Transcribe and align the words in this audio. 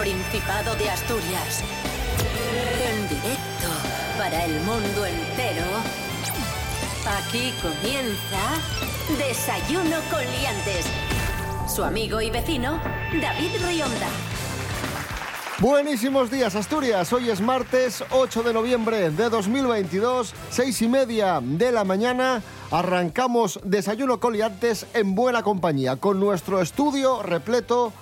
Principado 0.00 0.74
de 0.76 0.88
Asturias. 0.88 1.62
En 2.90 3.02
directo 3.06 3.68
para 4.16 4.46
el 4.46 4.58
mundo 4.60 5.04
entero. 5.04 5.66
Aquí 7.18 7.52
comienza 7.60 8.38
Desayuno 9.18 9.98
con 10.10 10.20
Liantes. 10.20 10.86
Su 11.68 11.84
amigo 11.84 12.22
y 12.22 12.30
vecino, 12.30 12.80
David 13.20 13.50
Rionda. 13.62 14.08
Buenísimos 15.58 16.30
días, 16.30 16.54
Asturias. 16.54 17.12
Hoy 17.12 17.28
es 17.28 17.42
martes 17.42 18.02
8 18.10 18.42
de 18.42 18.54
noviembre 18.54 19.10
de 19.10 19.28
2022, 19.28 20.32
seis 20.48 20.80
y 20.80 20.88
media 20.88 21.40
de 21.42 21.72
la 21.72 21.84
mañana. 21.84 22.42
Arrancamos 22.70 23.60
Desayuno 23.64 24.18
Coliantes 24.18 24.86
en 24.94 25.14
buena 25.14 25.42
compañía, 25.42 25.96
con 25.96 26.18
nuestro 26.18 26.62
estudio 26.62 27.22
repleto 27.22 27.92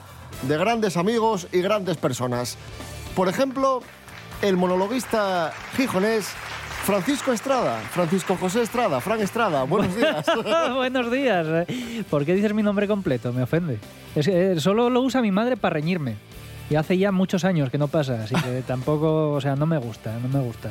de 0.42 0.56
grandes 0.56 0.96
amigos 0.96 1.48
y 1.52 1.60
grandes 1.60 1.96
personas. 1.96 2.56
Por 3.16 3.28
ejemplo, 3.28 3.82
el 4.42 4.56
monologuista 4.56 5.52
gijonés 5.76 6.28
Francisco 6.84 7.32
Estrada, 7.32 7.80
Francisco 7.92 8.36
José 8.40 8.62
Estrada, 8.62 9.00
Fran 9.00 9.20
Estrada, 9.20 9.64
buenos 9.64 9.94
días. 9.96 10.24
Buenos 10.74 11.10
días. 11.10 11.66
¿Por 12.08 12.24
qué 12.24 12.34
dices 12.34 12.54
mi 12.54 12.62
nombre 12.62 12.86
completo? 12.86 13.32
Me 13.32 13.42
ofende. 13.42 13.78
Es- 14.14 14.28
eh, 14.28 14.58
solo 14.60 14.88
lo 14.88 15.00
usa 15.02 15.20
mi 15.20 15.30
madre 15.32 15.56
para 15.56 15.74
reñirme. 15.74 16.16
Y 16.70 16.76
hace 16.76 16.96
ya 16.98 17.12
muchos 17.12 17.44
años 17.44 17.70
que 17.70 17.78
no 17.78 17.88
pasa, 17.88 18.22
así 18.22 18.34
que 18.34 18.62
tampoco, 18.66 19.32
o 19.32 19.40
sea, 19.40 19.56
no 19.56 19.64
me 19.66 19.78
gusta, 19.78 20.12
no 20.22 20.28
me 20.28 20.44
gusta. 20.44 20.68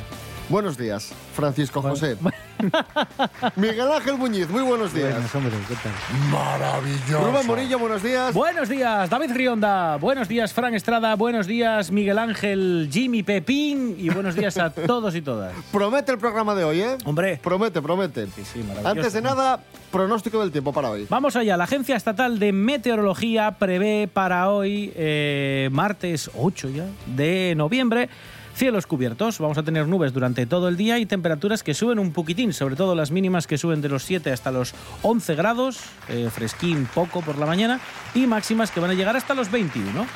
Buenos 0.50 0.78
días, 0.78 1.14
Francisco 1.36 1.82
José. 1.82 2.18
Miguel 3.56 3.92
Ángel 3.92 4.18
Muñiz, 4.18 4.50
muy 4.50 4.64
buenos 4.64 4.94
días. 4.94 5.12
Buenos, 5.14 5.36
hombre, 5.36 5.54
¿qué 5.68 5.76
tal? 5.76 6.32
Maravilloso. 6.32 7.32
Rubén 7.32 7.48
Morillo, 7.48 7.80
buenos 7.80 8.02
días. 8.04 8.34
Buenos 8.34 8.70
días, 8.70 9.10
David 9.10 9.32
Rionda. 9.34 9.98
Buenos 9.98 10.28
días, 10.28 10.54
Fran 10.54 10.74
Estrada. 10.74 11.16
Buenos 11.16 11.46
días, 11.48 11.92
Miguel 11.92 12.18
Ángel, 12.18 12.90
Jimmy 12.92 13.24
Pepín. 13.24 13.96
Y 14.00 14.10
buenos 14.10 14.36
días 14.36 14.58
a 14.58 14.70
todos 14.88 15.16
y 15.16 15.22
todas. 15.22 15.54
Promete 15.72 16.12
el 16.12 16.18
programa 16.18 16.56
de 16.56 16.64
hoy, 16.64 16.82
¿eh? 16.82 16.98
Hombre. 17.06 17.40
Promete, 17.44 17.82
promete. 17.82 18.28
sí, 18.28 18.60
maravilloso. 18.60 18.88
Antes 18.88 19.14
de 19.14 19.22
nada, 19.22 19.60
pronóstico 19.92 20.40
del 20.40 20.52
tiempo 20.52 20.74
para 20.74 20.90
hoy. 20.90 21.06
Vamos 21.10 21.36
allá. 21.36 21.58
La 21.58 21.66
Agencia 21.66 21.96
Estatal 21.96 22.40
de 22.40 22.52
Meteorología 22.52 23.52
prevé 23.60 24.10
para 24.12 24.50
hoy, 24.50 24.92
eh, 24.96 25.70
martes 25.72 26.32
8 26.36 26.70
ya 26.70 26.86
de 27.16 27.54
noviembre, 27.56 28.10
cielos 28.58 28.88
cubiertos. 28.88 29.40
Vamos 29.40 29.58
a 29.58 29.64
tener 29.64 29.88
nubes 29.88 30.14
durante 30.14 30.46
todo 30.48 30.68
el 30.68 30.78
día 30.78 30.98
y 30.98 31.06
temperaturas 31.06 31.62
que 31.62 31.76
suben 31.76 32.00
un 32.00 32.12
poquitín, 32.12 32.54
sobre 32.54 32.76
todo 32.76 32.96
las 32.96 33.12
mínimas 33.12 33.46
que 33.46 33.58
suben 33.58 33.82
de 33.82 33.90
los 33.90 34.04
7 34.04 34.32
hasta 34.32 34.52
los 34.52 34.74
11 35.04 35.36
grados, 35.36 35.80
eh, 36.10 36.30
fresquín 36.34 36.88
poco 36.94 37.22
por 37.22 37.38
la 37.38 37.46
mañana, 37.46 37.80
y 38.16 38.26
máximas 38.26 38.72
que 38.72 38.80
van 38.80 38.90
a 38.90 38.96
llegar 38.96 39.16
hasta 39.16 39.36
los 39.36 39.52
21. 39.52 40.08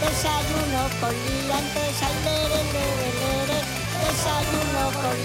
Desayuno 0.00 0.86
con. 5.00 5.16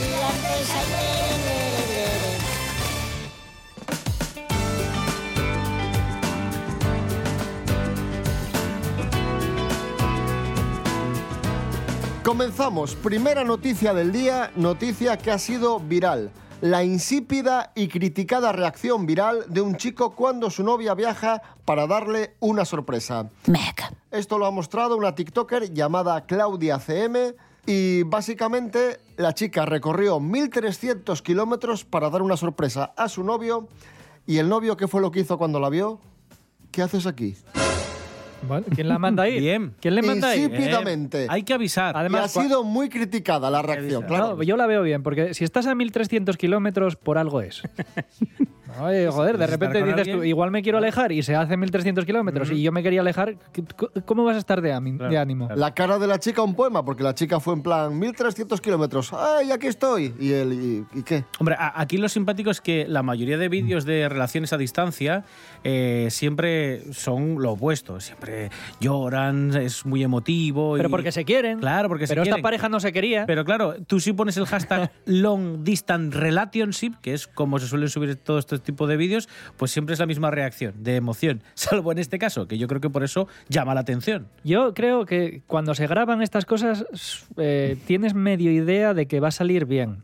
Comenzamos. 12.23 12.93
Primera 12.93 13.43
noticia 13.43 13.95
del 13.95 14.11
día, 14.11 14.51
noticia 14.55 15.17
que 15.17 15.31
ha 15.31 15.39
sido 15.39 15.79
viral. 15.79 16.29
La 16.61 16.83
insípida 16.83 17.71
y 17.73 17.87
criticada 17.87 18.51
reacción 18.51 19.07
viral 19.07 19.45
de 19.47 19.61
un 19.61 19.75
chico 19.75 20.11
cuando 20.11 20.51
su 20.51 20.63
novia 20.63 20.93
viaja 20.93 21.41
para 21.65 21.87
darle 21.87 22.35
una 22.39 22.63
sorpresa. 22.63 23.31
Esto 24.11 24.37
lo 24.37 24.45
ha 24.45 24.51
mostrado 24.51 24.97
una 24.97 25.15
TikToker 25.15 25.73
llamada 25.73 26.27
Claudia 26.27 26.77
CM 26.77 27.33
y 27.65 28.03
básicamente 28.03 28.99
la 29.17 29.33
chica 29.33 29.65
recorrió 29.65 30.19
1300 30.19 31.23
kilómetros 31.23 31.85
para 31.85 32.11
dar 32.11 32.21
una 32.21 32.37
sorpresa 32.37 32.93
a 32.95 33.09
su 33.09 33.23
novio 33.23 33.67
y 34.27 34.37
el 34.37 34.47
novio, 34.47 34.77
¿qué 34.77 34.87
fue 34.87 35.01
lo 35.01 35.09
que 35.09 35.21
hizo 35.21 35.39
cuando 35.39 35.59
la 35.59 35.69
vio? 35.69 35.99
¿Qué 36.69 36.83
haces 36.83 37.07
aquí? 37.07 37.35
Bueno, 38.47 38.65
¿Quién 38.73 38.87
la 38.87 38.97
manda 38.99 39.23
ahí? 39.23 39.39
Bien. 39.39 39.73
¿Quién 39.79 39.95
le 39.95 40.01
manda 40.01 40.29
ahí? 40.29 40.43
Insípidamente. 40.43 41.27
Hay 41.29 41.43
que 41.43 41.53
avisar. 41.53 41.95
y 41.95 41.99
Además, 41.99 42.37
ha 42.37 42.41
sido 42.41 42.63
muy 42.63 42.89
criticada 42.89 43.49
la 43.49 43.61
reacción, 43.61 44.03
claro. 44.03 44.35
No, 44.35 44.43
yo 44.43 44.57
la 44.57 44.67
veo 44.67 44.81
bien, 44.81 45.03
porque 45.03 45.33
si 45.33 45.43
estás 45.43 45.67
a 45.67 45.75
1300 45.75 46.37
kilómetros, 46.37 46.95
por 46.95 47.17
algo 47.17 47.41
es. 47.41 47.61
Oye, 48.79 49.07
joder, 49.09 49.37
de 49.37 49.45
¿Estar 49.45 49.59
repente 49.59 49.83
dices 49.83 50.13
tú, 50.15 50.23
igual 50.23 50.51
me 50.51 50.61
quiero 50.61 50.77
alejar 50.77 51.11
y 51.11 51.23
se 51.23 51.35
hace 51.35 51.57
1300 51.57 52.05
kilómetros 52.05 52.51
y 52.51 52.61
yo 52.61 52.71
me 52.71 52.81
quería 52.83 53.01
alejar, 53.01 53.35
¿qué- 53.51 53.63
¿cómo 54.05 54.23
vas 54.23 54.35
a 54.35 54.39
estar 54.39 54.61
de, 54.61 54.71
ánimo? 54.73 55.49
La 55.55 55.73
cara 55.73 55.99
de 55.99 56.07
la 56.07 56.19
chica 56.19 56.41
un 56.41 56.55
poema, 56.55 56.83
porque 56.85 57.03
la 57.03 57.13
chica 57.13 57.39
fue 57.39 57.53
en 57.53 57.61
plan 57.63 57.97
1300 57.97 58.61
kilómetros. 58.61 59.11
¡Ay, 59.13 59.51
aquí 59.51 59.67
estoy! 59.67 60.13
¿Y 60.19 60.31
él, 60.33 60.53
y, 60.93 60.99
y 60.99 61.03
qué? 61.03 61.25
Hombre, 61.39 61.55
aquí 61.59 61.97
lo 61.97 62.07
simpático 62.09 62.49
es 62.51 62.61
que 62.61 62.85
la 62.87 63.03
mayoría 63.03 63.37
de 63.37 63.49
vídeos 63.49 63.85
de 63.85 64.07
relaciones 64.09 64.53
a 64.53 64.57
distancia 64.57 65.23
eh, 65.63 66.07
siempre 66.09 66.93
son 66.93 67.41
lo 67.41 67.51
opuesto. 67.53 67.99
Siempre 67.99 68.49
lloran, 68.79 69.55
es 69.55 69.85
muy 69.85 70.03
emotivo. 70.03 70.73
Pero 70.75 70.89
y- 70.89 70.91
porque 70.91 71.11
se 71.11 71.25
quieren. 71.25 71.59
Claro, 71.59 71.87
porque 71.89 72.07
se 72.07 72.11
Pero 72.11 72.23
esta 72.23 72.35
quieren. 72.35 72.43
pareja 72.43 72.69
no 72.69 72.79
se 72.79 72.91
quería. 72.91 73.25
Pero 73.25 73.45
claro, 73.45 73.75
tú 73.87 73.99
sí 73.99 74.13
pones 74.13 74.37
el 74.37 74.45
hashtag 74.45 74.91
Long 75.05 75.63
Distance 75.63 76.17
Relationship, 76.17 76.93
que 77.01 77.13
es 77.13 77.27
como 77.27 77.59
se 77.59 77.67
suelen 77.67 77.89
subir 77.89 78.15
todo 78.15 78.39
este 78.39 78.59
tipo 78.61 78.87
de 78.87 78.97
vídeos, 78.97 79.29
pues 79.57 79.71
siempre 79.71 79.93
es 79.93 79.99
la 79.99 80.05
misma 80.05 80.31
reacción, 80.31 80.83
de 80.83 80.95
emoción. 80.95 81.43
Salvo 81.53 81.91
en 81.91 81.99
este 81.99 82.19
caso, 82.19 82.47
que 82.47 82.57
yo 82.57 82.67
creo 82.67 82.81
que 82.81 82.89
por 82.89 83.03
eso 83.03 83.27
llama 83.49 83.73
la 83.73 83.81
atención. 83.81 84.27
Yo 84.43 84.73
creo 84.73 85.05
que 85.05 85.41
cuando 85.47 85.75
se 85.75 85.87
graban 85.87 86.21
estas 86.21 86.45
cosas 86.45 86.85
eh, 87.37 87.77
tienes 87.87 88.13
medio 88.13 88.51
idea 88.51 88.93
de 88.93 89.05
que 89.07 89.19
va 89.19 89.29
a 89.29 89.31
salir 89.31 89.65
bien. 89.65 90.03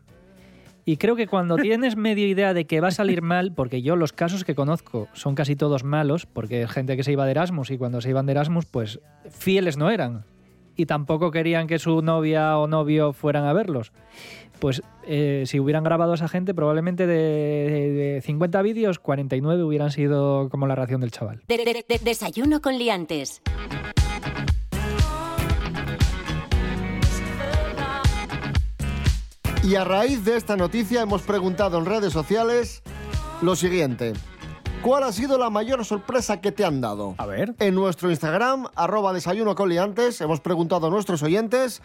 Y 0.84 0.96
creo 0.96 1.16
que 1.16 1.26
cuando 1.26 1.56
tienes 1.58 1.96
medio 1.96 2.26
idea 2.26 2.54
de 2.54 2.66
que 2.66 2.80
va 2.80 2.88
a 2.88 2.92
salir 2.92 3.20
mal, 3.20 3.52
porque 3.52 3.82
yo 3.82 3.94
los 3.94 4.12
casos 4.12 4.44
que 4.44 4.54
conozco 4.54 5.08
son 5.12 5.34
casi 5.34 5.54
todos 5.54 5.84
malos, 5.84 6.24
porque 6.24 6.62
es 6.62 6.70
gente 6.70 6.96
que 6.96 7.02
se 7.02 7.12
iba 7.12 7.26
de 7.26 7.32
Erasmus 7.32 7.70
y 7.70 7.76
cuando 7.76 8.00
se 8.00 8.08
iban 8.08 8.26
de 8.26 8.32
Erasmus, 8.32 8.64
pues 8.64 9.00
fieles 9.28 9.76
no 9.76 9.90
eran. 9.90 10.24
Y 10.78 10.86
tampoco 10.86 11.32
querían 11.32 11.66
que 11.66 11.80
su 11.80 12.02
novia 12.02 12.56
o 12.56 12.68
novio 12.68 13.12
fueran 13.12 13.44
a 13.46 13.52
verlos. 13.52 13.90
Pues 14.60 14.80
eh, 15.04 15.42
si 15.44 15.58
hubieran 15.58 15.82
grabado 15.82 16.12
a 16.12 16.14
esa 16.14 16.28
gente, 16.28 16.54
probablemente 16.54 17.08
de, 17.08 18.14
de 18.14 18.22
50 18.24 18.62
vídeos, 18.62 19.00
49 19.00 19.64
hubieran 19.64 19.90
sido 19.90 20.48
como 20.48 20.68
la 20.68 20.76
reacción 20.76 21.00
del 21.00 21.10
chaval. 21.10 21.42
De- 21.48 21.56
de- 21.58 21.84
de- 21.88 21.98
desayuno 22.04 22.60
con 22.60 22.78
Liantes. 22.78 23.42
Y 29.64 29.74
a 29.74 29.84
raíz 29.84 30.24
de 30.24 30.36
esta 30.36 30.56
noticia 30.56 31.02
hemos 31.02 31.22
preguntado 31.22 31.78
en 31.78 31.86
redes 31.86 32.12
sociales 32.12 32.82
lo 33.42 33.54
siguiente. 33.56 34.12
¿Cuál 34.82 35.02
ha 35.02 35.12
sido 35.12 35.38
la 35.38 35.50
mayor 35.50 35.84
sorpresa 35.84 36.40
que 36.40 36.52
te 36.52 36.64
han 36.64 36.80
dado? 36.80 37.14
A 37.18 37.26
ver. 37.26 37.54
En 37.58 37.74
nuestro 37.74 38.10
Instagram, 38.10 38.68
arroba 38.74 39.12
desayuno 39.12 39.54
con 39.54 39.68
liantes, 39.68 40.20
hemos 40.20 40.40
preguntado 40.40 40.86
a 40.86 40.90
nuestros 40.90 41.22
oyentes 41.22 41.82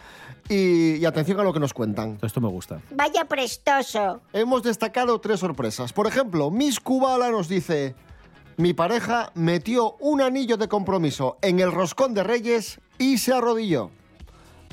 y, 0.48 0.96
y 0.96 1.04
atención 1.04 1.38
a 1.40 1.42
lo 1.42 1.52
que 1.52 1.60
nos 1.60 1.74
cuentan. 1.74 2.18
Esto 2.22 2.40
me 2.40 2.48
gusta. 2.48 2.80
Vaya 2.90 3.24
prestoso. 3.24 4.20
Hemos 4.32 4.62
destacado 4.62 5.20
tres 5.20 5.40
sorpresas. 5.40 5.92
Por 5.92 6.06
ejemplo, 6.06 6.50
Miss 6.50 6.78
Kubala 6.80 7.30
nos 7.30 7.48
dice, 7.48 7.94
mi 8.56 8.72
pareja 8.72 9.32
metió 9.34 9.96
un 9.98 10.22
anillo 10.22 10.56
de 10.56 10.68
compromiso 10.68 11.36
en 11.42 11.58
el 11.60 11.72
roscón 11.72 12.14
de 12.14 12.22
Reyes 12.22 12.80
y 12.98 13.18
se 13.18 13.32
arrodilló. 13.34 13.90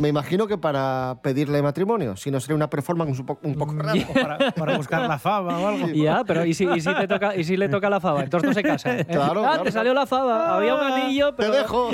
Me 0.01 0.07
imagino 0.07 0.47
que 0.47 0.57
para 0.57 1.17
pedirle 1.21 1.61
matrimonio, 1.61 2.17
si 2.17 2.31
no 2.31 2.39
sería 2.39 2.55
una 2.55 2.69
performance 2.69 3.19
un 3.19 3.25
poco, 3.25 3.47
un 3.47 3.53
poco 3.55 3.73
rara. 3.75 3.93
Para, 4.13 4.51
para 4.51 4.77
buscar 4.77 5.07
la 5.07 5.19
fama 5.19 5.59
o 5.59 5.67
algo. 5.67 5.87
Ya, 5.89 6.23
pero 6.25 6.43
¿y 6.43 6.53
si, 6.55 6.65
y 6.65 6.81
si 6.81 6.93
te 6.93 7.07
toca, 7.07 7.35
¿y 7.35 7.43
si 7.43 7.55
le 7.55 7.69
toca 7.69 7.87
la 7.89 7.99
fava? 7.99 8.23
Entonces 8.23 8.47
no 8.49 8.53
se 8.55 8.63
casa. 8.63 8.97
¿eh? 8.97 9.05
Claro, 9.11 9.41
ah, 9.45 9.49
claro. 9.49 9.63
te 9.63 9.71
salió 9.71 9.93
la 9.93 10.05
fava. 10.07 10.55
Había 10.57 10.73
un 10.75 10.81
anillo, 10.81 11.33
Te 11.35 11.43
pero... 11.43 11.53
dejo. 11.53 11.91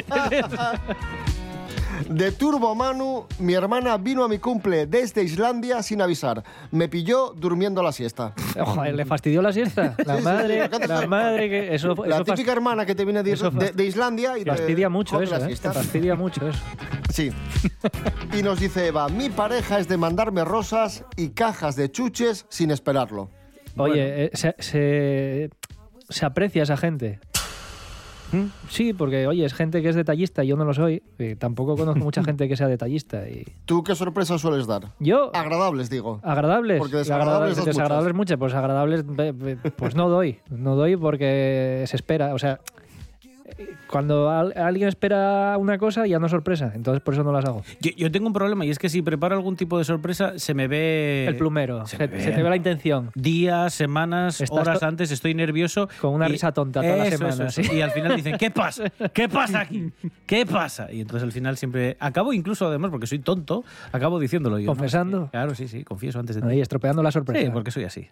De 2.10 2.32
Turbo 2.32 2.74
Manu, 2.76 3.26
mi 3.40 3.54
hermana 3.56 3.98
vino 3.98 4.24
a 4.24 4.30
mi 4.30 4.38
cumple 4.38 4.86
desde 4.86 5.24
Islandia 5.24 5.82
sin 5.84 6.02
avisar. 6.02 6.44
Me 6.72 6.88
pilló 6.88 7.34
durmiendo 7.36 7.82
la 7.84 7.92
siesta. 7.92 8.34
Joder, 8.58 8.96
le 8.96 9.04
fastidió 9.06 9.42
la 9.42 9.52
siesta. 9.52 9.96
La 10.06 10.14
Sí, 10.14 10.20
sí, 10.20 10.24
madre, 10.24 10.70
sí. 10.72 10.88
la 10.88 11.08
madre 11.08 11.50
que... 11.50 11.76
Eso, 11.76 11.96
La 12.06 12.16
eso 12.18 12.24
típica 12.24 12.52
hermana 12.54 12.86
que 12.86 12.96
te 12.96 13.04
viene 13.04 13.24
de, 13.24 13.36
de- 13.36 13.72
de 13.74 13.86
Islandia 13.86 14.38
y 14.38 14.44
te 14.46 14.52
fastidia 14.52 14.88
mucho 14.90 15.20
eso, 15.22 15.38
la 15.38 15.50
¿eh? 15.50 15.56
Te 15.60 15.72
fastidia 15.72 16.16
mucho 16.16 16.48
eso. 16.48 16.60
Sí. 17.14 17.32
Y 18.38 18.44
nos 18.44 18.60
dice 18.60 18.88
Eva, 18.88 19.08
mi 19.10 19.30
pareja 19.30 19.80
es 19.80 19.88
de 19.88 19.98
mandarme 19.98 20.44
rosas 20.46 21.04
y 21.16 21.30
cajas 21.30 21.76
de 21.76 21.92
chuches 21.92 22.46
sin 22.50 22.72
esperarlo. 22.72 23.30
Oye, 23.78 24.26
eh, 24.26 24.30
se, 24.34 24.56
se, 24.60 25.50
se 26.10 26.26
aprecia 26.26 26.64
esa 26.64 26.78
gente. 26.78 27.20
Sí, 28.68 28.92
porque, 28.94 29.26
oye, 29.26 29.46
es 29.46 29.54
gente 29.54 29.82
que 29.82 29.88
es 29.88 29.96
detallista 29.96 30.44
y 30.44 30.48
yo 30.48 30.58
no 30.58 30.66
lo 30.66 30.74
soy. 30.74 31.02
Eh, 31.18 31.38
tampoco 31.40 31.78
conozco 31.78 32.04
mucha 32.04 32.24
gente 32.26 32.50
que 32.50 32.58
sea 32.58 32.68
detallista. 32.68 33.28
Y... 33.30 33.46
¿Tú 33.66 33.84
qué 33.84 33.96
sorpresas 33.96 34.42
sueles 34.42 34.68
dar? 34.68 34.92
Yo, 35.00 35.32
Agradables, 35.34 35.90
digo. 35.90 36.20
agradables. 36.24 36.80
Porque 36.80 36.98
desagradables 36.98 37.56
das 37.56 37.66
desagradables 37.66 38.14
muchas. 38.14 38.38
Pues 38.38 38.54
agradables, 38.54 39.06
pues 39.78 39.96
no 39.96 40.10
doy. 40.10 40.40
No 40.50 40.76
doy 40.76 40.98
porque 40.98 41.86
se 41.88 41.96
espera. 41.96 42.34
O 42.34 42.40
sea, 42.40 42.60
cuando 43.88 44.30
al- 44.30 44.54
alguien 44.58 44.88
espera 44.88 45.56
una 45.58 45.78
cosa 45.78 46.06
ya 46.08 46.20
no 46.20 46.26
es 46.26 46.32
sorpresa. 46.32 46.72
Entonces 46.76 47.02
por 47.02 47.14
eso 47.14 47.24
no 47.24 47.32
las 47.32 47.46
hago. 47.46 47.64
Yo, 47.80 47.92
yo 47.96 48.12
tengo 48.12 48.28
un 48.28 48.34
problema 48.34 48.66
y 48.66 48.70
es 48.70 48.80
que 48.80 48.90
si 48.90 49.02
preparo 49.02 49.36
algún 49.36 49.56
tipo 49.56 49.78
de 49.78 49.84
sorpresa, 49.84 50.34
se 50.38 50.54
me 50.54 50.68
ve. 50.68 51.26
El 51.28 51.36
plumero. 51.38 51.86
se 51.86 51.98
te 52.08 52.08
ve 52.08 52.50
la 52.50 52.56
intención. 52.56 53.12
Días, 53.16 53.74
semanas, 53.74 54.42
Estás 54.42 54.60
horas 54.60 54.84
antes, 54.84 55.12
estoy 55.12 55.34
nervioso. 55.34 55.88
Con 56.02 56.14
una 56.14 56.28
y- 56.28 56.34
risa 56.34 56.52
tonta 56.52 56.82
toda 56.82 56.96
la 56.98 57.08
Eso, 57.08 57.18
semana, 57.18 57.34
eso, 57.50 57.62
eso. 57.62 57.72
sí. 57.72 57.78
Y 57.78 57.82
al 57.82 57.92
final 57.92 58.16
dicen, 58.16 58.38
¿qué 58.38 58.52
pasa? 58.52 58.86
¿Qué 59.14 59.30
pasa 59.30 59.62
aquí? 59.62 59.92
¿Qué 60.26 60.46
pasa? 60.46 60.92
Y 60.92 61.02
entonces 61.02 61.24
al 61.24 61.32
final 61.32 61.58
siempre. 61.58 61.98
Acabo 62.00 62.34
incluso, 62.34 62.68
además, 62.68 62.92
porque 62.92 63.08
soy 63.08 63.20
tonto, 63.20 63.64
acabo 63.92 64.20
diciéndolo 64.20 64.60
yo. 64.60 64.68
¿Confesando? 64.68 65.30
Claro, 65.32 65.56
sí, 65.56 65.68
sí, 65.68 65.84
confieso 65.84 66.20
antes 66.20 66.40
de. 66.42 66.48
Ahí, 66.50 66.62
estropeando 66.62 67.02
la 67.04 67.12
sorpresa. 67.12 67.46
Sí, 67.46 67.52
porque 67.52 67.72
soy 67.72 67.84
así. 67.86 68.08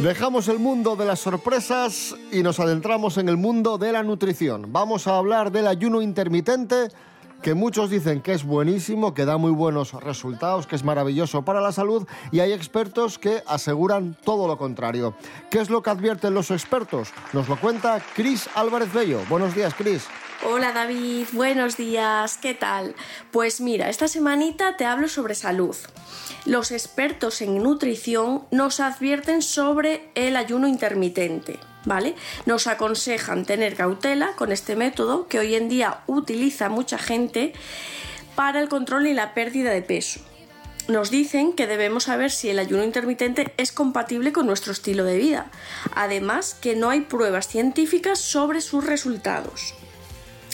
Dejamos 0.00 0.46
el 0.46 0.60
mundo 0.60 0.94
de 0.94 1.04
las 1.04 1.18
sorpresas 1.18 2.14
y 2.30 2.44
nos 2.44 2.60
adentramos 2.60 3.18
en 3.18 3.28
el 3.28 3.36
mundo 3.36 3.78
de 3.78 3.90
la 3.90 4.04
nutrición. 4.04 4.72
Vamos 4.72 5.08
a 5.08 5.16
hablar 5.16 5.50
del 5.50 5.66
ayuno 5.66 6.02
intermitente, 6.02 6.88
que 7.42 7.54
muchos 7.54 7.90
dicen 7.90 8.20
que 8.22 8.32
es 8.32 8.44
buenísimo, 8.44 9.12
que 9.12 9.24
da 9.24 9.38
muy 9.38 9.50
buenos 9.50 9.94
resultados, 9.94 10.68
que 10.68 10.76
es 10.76 10.84
maravilloso 10.84 11.44
para 11.44 11.60
la 11.60 11.72
salud, 11.72 12.06
y 12.30 12.38
hay 12.38 12.52
expertos 12.52 13.18
que 13.18 13.42
aseguran 13.44 14.16
todo 14.24 14.46
lo 14.46 14.56
contrario. 14.56 15.14
¿Qué 15.50 15.58
es 15.58 15.68
lo 15.68 15.82
que 15.82 15.90
advierten 15.90 16.32
los 16.32 16.52
expertos? 16.52 17.08
Nos 17.32 17.48
lo 17.48 17.58
cuenta 17.58 18.00
Cris 18.14 18.48
Álvarez 18.54 18.92
Bello. 18.92 19.20
Buenos 19.28 19.52
días, 19.56 19.74
Cris. 19.74 20.06
Hola 20.48 20.72
David, 20.72 21.26
buenos 21.32 21.76
días, 21.76 22.38
¿qué 22.38 22.54
tal? 22.54 22.94
Pues 23.32 23.60
mira, 23.60 23.88
esta 23.88 24.06
semanita 24.06 24.76
te 24.76 24.86
hablo 24.86 25.08
sobre 25.08 25.34
salud. 25.34 25.74
Los 26.48 26.70
expertos 26.70 27.42
en 27.42 27.62
nutrición 27.62 28.46
nos 28.50 28.80
advierten 28.80 29.42
sobre 29.42 30.08
el 30.14 30.34
ayuno 30.34 30.66
intermitente, 30.66 31.60
¿vale? 31.84 32.14
Nos 32.46 32.66
aconsejan 32.66 33.44
tener 33.44 33.76
cautela 33.76 34.32
con 34.34 34.50
este 34.50 34.74
método 34.74 35.28
que 35.28 35.38
hoy 35.38 35.56
en 35.56 35.68
día 35.68 36.00
utiliza 36.06 36.70
mucha 36.70 36.96
gente 36.96 37.52
para 38.34 38.62
el 38.62 38.70
control 38.70 39.08
y 39.08 39.12
la 39.12 39.34
pérdida 39.34 39.72
de 39.72 39.82
peso. 39.82 40.20
Nos 40.88 41.10
dicen 41.10 41.52
que 41.52 41.66
debemos 41.66 42.04
saber 42.04 42.30
si 42.30 42.48
el 42.48 42.58
ayuno 42.58 42.82
intermitente 42.82 43.52
es 43.58 43.70
compatible 43.70 44.32
con 44.32 44.46
nuestro 44.46 44.72
estilo 44.72 45.04
de 45.04 45.18
vida. 45.18 45.50
Además, 45.94 46.54
que 46.54 46.76
no 46.76 46.88
hay 46.88 47.02
pruebas 47.02 47.46
científicas 47.46 48.20
sobre 48.20 48.62
sus 48.62 48.86
resultados. 48.86 49.74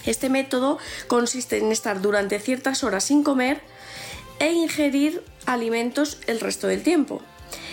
Este 0.06 0.28
método 0.28 0.78
consiste 1.06 1.58
en 1.58 1.70
estar 1.70 2.02
durante 2.02 2.40
ciertas 2.40 2.82
horas 2.82 3.04
sin 3.04 3.22
comer 3.22 3.60
e 4.40 4.52
ingerir 4.52 5.22
alimentos 5.46 6.18
el 6.26 6.40
resto 6.40 6.66
del 6.66 6.82
tiempo. 6.82 7.22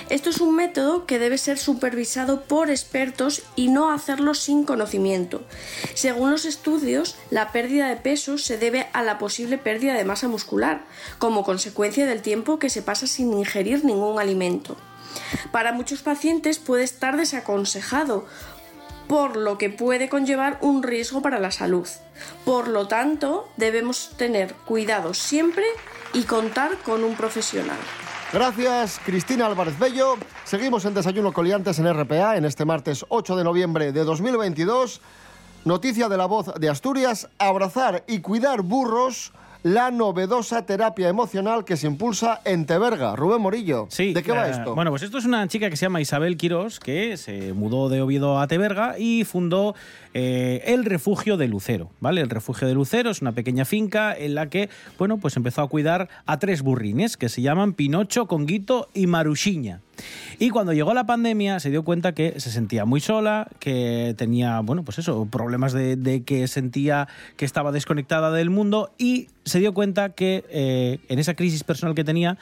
Esto 0.09 0.29
es 0.29 0.41
un 0.41 0.55
método 0.55 1.05
que 1.05 1.19
debe 1.19 1.37
ser 1.37 1.57
supervisado 1.57 2.41
por 2.41 2.69
expertos 2.69 3.43
y 3.55 3.69
no 3.69 3.91
hacerlo 3.91 4.33
sin 4.33 4.65
conocimiento. 4.65 5.41
Según 5.93 6.31
los 6.31 6.45
estudios, 6.45 7.15
la 7.29 7.51
pérdida 7.51 7.87
de 7.87 7.95
peso 7.95 8.37
se 8.37 8.57
debe 8.57 8.87
a 8.93 9.03
la 9.03 9.17
posible 9.17 9.57
pérdida 9.57 9.93
de 9.93 10.03
masa 10.03 10.27
muscular, 10.27 10.83
como 11.17 11.43
consecuencia 11.43 12.05
del 12.05 12.21
tiempo 12.21 12.59
que 12.59 12.69
se 12.69 12.81
pasa 12.81 13.07
sin 13.07 13.31
ingerir 13.33 13.85
ningún 13.85 14.19
alimento. 14.19 14.75
Para 15.51 15.71
muchos 15.71 16.01
pacientes 16.01 16.59
puede 16.59 16.83
estar 16.83 17.17
desaconsejado, 17.17 18.25
por 19.11 19.35
lo 19.35 19.57
que 19.57 19.69
puede 19.69 20.07
conllevar 20.07 20.57
un 20.61 20.83
riesgo 20.83 21.21
para 21.21 21.37
la 21.37 21.51
salud. 21.51 21.85
Por 22.45 22.69
lo 22.69 22.87
tanto, 22.87 23.49
debemos 23.57 24.11
tener 24.15 24.53
cuidado 24.53 25.13
siempre 25.13 25.65
y 26.13 26.23
contar 26.23 26.77
con 26.85 27.03
un 27.03 27.15
profesional. 27.15 27.75
Gracias, 28.31 29.01
Cristina 29.05 29.47
Álvarez 29.47 29.77
Bello. 29.77 30.15
Seguimos 30.45 30.85
en 30.85 30.93
Desayuno 30.93 31.33
Coliantes 31.33 31.77
en 31.79 31.93
RPA 31.93 32.37
en 32.37 32.45
este 32.45 32.63
martes 32.63 33.05
8 33.09 33.35
de 33.35 33.43
noviembre 33.43 33.91
de 33.91 34.05
2022. 34.05 35.01
Noticia 35.65 36.07
de 36.07 36.15
la 36.15 36.25
voz 36.25 36.53
de 36.57 36.69
Asturias, 36.69 37.27
abrazar 37.37 38.05
y 38.07 38.21
cuidar 38.21 38.61
burros, 38.61 39.33
la 39.63 39.91
novedosa 39.91 40.65
terapia 40.65 41.09
emocional 41.09 41.65
que 41.65 41.77
se 41.77 41.87
impulsa 41.87 42.41
en 42.45 42.65
Teberga. 42.65 43.15
Rubén 43.15 43.41
Morillo, 43.41 43.87
Sí, 43.89 44.13
¿de 44.13 44.23
qué 44.23 44.31
va 44.31 44.47
eh, 44.47 44.51
esto? 44.51 44.75
Bueno, 44.75 44.91
pues 44.91 45.03
esto 45.03 45.17
es 45.17 45.25
una 45.25 45.47
chica 45.47 45.69
que 45.69 45.75
se 45.77 45.85
llama 45.85 46.01
Isabel 46.01 46.37
Quirós, 46.37 46.79
que 46.79 47.17
se 47.17 47.53
mudó 47.53 47.89
de 47.89 48.01
Oviedo 48.01 48.39
a 48.39 48.47
Teberga 48.47 48.97
y 48.97 49.23
fundó 49.23 49.75
eh, 50.13 50.63
el 50.65 50.85
refugio 50.85 51.37
de 51.37 51.47
Lucero, 51.47 51.91
¿vale? 51.99 52.21
El 52.21 52.29
refugio 52.29 52.67
de 52.67 52.73
Lucero 52.73 53.11
es 53.11 53.21
una 53.21 53.33
pequeña 53.33 53.65
finca 53.65 54.15
en 54.17 54.35
la 54.35 54.49
que, 54.49 54.69
bueno, 54.97 55.17
pues 55.17 55.37
empezó 55.37 55.61
a 55.61 55.69
cuidar 55.69 56.09
a 56.25 56.39
tres 56.39 56.61
burrines 56.61 57.17
que 57.17 57.29
se 57.29 57.41
llaman 57.41 57.73
Pinocho, 57.73 58.25
Conguito 58.25 58.89
y 58.93 59.07
Maruxiña. 59.07 59.81
Y 60.39 60.49
cuando 60.49 60.73
llegó 60.73 60.93
la 60.93 61.05
pandemia 61.05 61.59
se 61.59 61.69
dio 61.69 61.83
cuenta 61.83 62.13
que 62.13 62.39
se 62.39 62.51
sentía 62.51 62.85
muy 62.85 62.99
sola, 62.99 63.47
que 63.59 64.15
tenía, 64.17 64.59
bueno, 64.59 64.83
pues 64.83 64.99
eso, 64.99 65.25
problemas 65.25 65.73
de, 65.73 66.23
que 66.25 66.47
sentía 66.47 67.07
que 67.37 67.45
estaba 67.45 67.71
desconectada 67.71 68.31
del 68.31 68.49
mundo 68.49 68.91
y 68.97 69.27
se 69.45 69.59
dio 69.59 69.73
cuenta 69.73 70.09
que 70.09 70.43
eh, 70.49 70.99
en 71.09 71.19
esa 71.19 71.33
crisis 71.33 71.63
personal 71.63 71.95
que 71.95 72.03
tenía, 72.03 72.37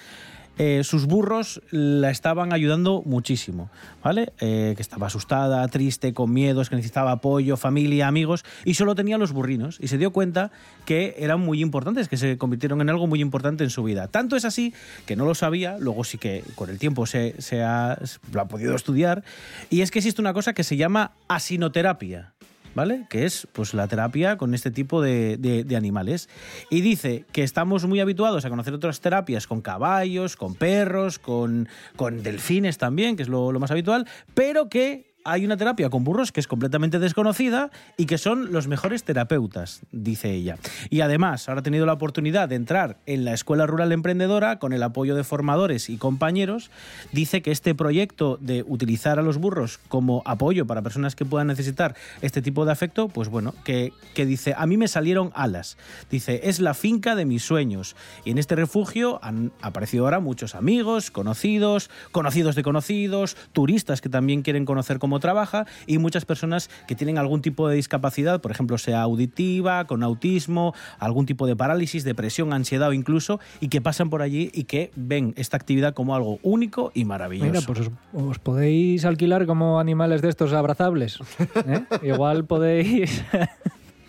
eh, 0.62 0.84
sus 0.84 1.06
burros 1.06 1.62
la 1.72 2.10
estaban 2.10 2.52
ayudando 2.52 3.02
muchísimo, 3.06 3.70
¿vale? 4.04 4.34
Eh, 4.42 4.74
que 4.76 4.82
estaba 4.82 5.08
asustada, 5.08 5.66
triste, 5.70 6.14
con 6.14 6.34
miedos, 6.34 6.70
que 6.70 6.76
necesitaba 6.76 7.14
apoyo, 7.14 7.56
familia, 7.56 8.10
amigos, 8.10 8.44
y 8.66 8.74
solo 8.74 8.94
tenía 8.94 9.18
los 9.18 9.32
burrinos. 9.32 9.78
Y 9.80 9.88
se 9.88 9.98
dio 9.98 10.12
cuenta 10.12 10.52
que 10.86 11.16
eran 11.18 11.40
muy 11.40 11.62
importantes, 11.62 12.10
que 12.10 12.18
se 12.18 12.38
convirtieron 12.38 12.82
en 12.82 12.90
algo 12.90 13.08
muy 13.08 13.22
importante 13.22 13.64
en 13.64 13.70
su 13.70 13.84
vida. 13.84 14.10
Tanto 14.10 14.36
es 14.36 14.44
así 14.44 14.74
que 15.06 15.16
no 15.16 15.24
lo 15.24 15.34
sabía, 15.34 15.78
luego 15.80 16.04
sí 16.04 16.18
que 16.18 16.44
con 16.56 16.70
el 16.70 16.78
tiempo 16.78 17.06
se, 17.06 17.34
ha, 17.64 17.98
lo 18.34 18.42
ha 18.42 18.48
podido 18.50 18.76
estudiar, 18.76 19.24
y 19.70 19.80
es 19.80 19.92
que 19.92 20.00
existe 20.00 20.20
una 20.20 20.34
cosa 20.34 20.52
que 20.52 20.66
se 20.66 20.76
llama 20.76 21.14
asinoterapia. 21.30 22.34
¿Vale? 22.76 23.08
Que 23.10 23.26
es 23.26 23.48
pues 23.52 23.74
la 23.74 23.88
terapia 23.88 24.38
con 24.38 24.54
este 24.54 24.72
tipo 24.72 25.02
de, 25.02 25.38
de- 25.38 25.76
animales. 25.76 26.30
Y 26.70 26.82
dice 26.82 27.26
que 27.32 27.44
estamos 27.44 27.86
muy 27.86 28.00
habituados 28.00 28.46
a 28.46 28.50
conocer 28.50 28.74
otras 28.74 29.02
terapias 29.02 29.48
con 29.48 29.62
caballos, 29.62 30.36
con 30.36 30.56
perros, 30.56 31.20
con, 31.20 31.68
con 31.96 32.22
delfines 32.24 32.78
también, 32.78 33.16
que 33.16 33.24
es 33.24 33.30
lo 33.30 33.52
más 33.60 33.72
habitual, 33.72 34.08
pero 34.34 34.70
que 34.70 35.10
hay 35.32 35.46
una 35.46 35.58
terapia 35.58 35.90
con 35.90 36.04
burros 36.04 36.32
que 36.32 36.40
es 36.40 36.48
completamente 36.48 37.00
desconocida 37.00 37.72
y 37.98 38.06
que 38.06 38.18
son 38.18 38.52
los 38.52 38.68
mejores 38.68 39.04
terapeutas, 39.04 39.82
dice 39.92 40.32
ella. 40.32 40.58
Y 40.90 41.02
además, 41.02 41.48
ahora 41.48 41.60
ha 41.60 41.64
tenido 41.64 41.86
la 41.86 41.94
oportunidad 41.94 42.50
de 42.50 42.56
entrar 42.56 42.98
en 43.06 43.26
la 43.26 43.34
Escuela 43.34 43.66
Rural 43.66 43.92
Emprendedora 43.92 44.60
con 44.60 44.74
el 44.74 44.84
apoyo 44.84 45.16
de 45.16 45.24
formadores 45.24 45.90
y 45.90 45.98
compañeros. 45.98 46.72
Dice 47.12 47.42
que 47.42 47.52
este 47.52 47.76
proyecto 47.76 48.38
de 48.42 48.64
utilizar 48.68 49.20
a 49.20 49.22
los 49.22 49.38
burros 49.38 49.80
como 49.88 50.24
apoyo 50.26 50.66
para 50.66 50.82
personas 50.82 51.16
que 51.16 51.26
puedan 51.26 51.48
necesitar 51.48 51.96
este 52.22 52.42
tipo 52.42 52.66
de 52.66 52.72
afecto, 52.72 53.08
pues 53.08 53.30
bueno, 53.30 53.54
que, 53.64 53.94
que 54.14 54.26
dice, 54.26 54.54
a 54.58 54.66
mí 54.66 54.78
me 54.78 54.88
salieron 54.88 55.32
alas. 55.36 55.78
Dice, 56.10 56.42
es 56.44 56.60
la 56.60 56.74
finca 56.74 57.16
de 57.16 57.26
mis 57.26 57.44
sueños. 57.44 57.96
Y 58.26 58.32
en 58.32 58.38
este 58.38 58.56
refugio 58.56 59.20
han 59.24 59.52
aparecido 59.62 60.06
ahora 60.06 60.20
muchos 60.20 60.56
amigos, 60.56 61.12
conocidos, 61.12 61.90
conocidos 62.12 62.56
de 62.56 62.64
conocidos, 62.64 63.38
turistas 63.54 64.02
que 64.02 64.10
también 64.10 64.42
quieren 64.42 64.66
conocer 64.66 65.00
cómo 65.00 65.19
trabaja 65.20 65.66
y 65.88 65.98
muchas 65.98 66.26
personas 66.26 66.70
que 66.88 66.96
tienen 66.96 67.18
algún 67.18 67.42
tipo 67.42 67.68
de 67.68 67.76
discapacidad, 67.76 68.42
por 68.42 68.52
ejemplo, 68.52 68.78
sea 68.78 69.02
auditiva, 69.02 69.86
con 69.86 70.04
autismo, 70.04 70.74
algún 71.00 71.26
tipo 71.26 71.48
de 71.48 71.56
parálisis, 71.56 72.04
depresión, 72.04 72.54
ansiedad 72.54 72.90
o 72.90 72.94
incluso, 72.94 73.40
y 73.60 73.70
que 73.70 73.82
pasan 73.82 74.10
por 74.10 74.22
allí 74.22 74.52
y 74.54 74.64
que 74.66 74.92
ven 74.96 75.34
esta 75.38 75.58
actividad 75.58 75.94
como 75.94 76.16
algo 76.16 76.40
único 76.44 76.92
y 76.94 77.06
maravilloso. 77.06 77.52
Mira, 77.52 77.62
pues 77.66 77.80
os, 77.80 77.92
os 78.14 78.40
podéis 78.40 79.06
alquilar 79.06 79.46
como 79.46 79.80
animales 79.80 80.22
de 80.22 80.30
estos 80.30 80.54
abrazables. 80.54 81.20
¿eh? 81.66 81.84
Igual 82.04 82.46
podéis... 82.46 83.24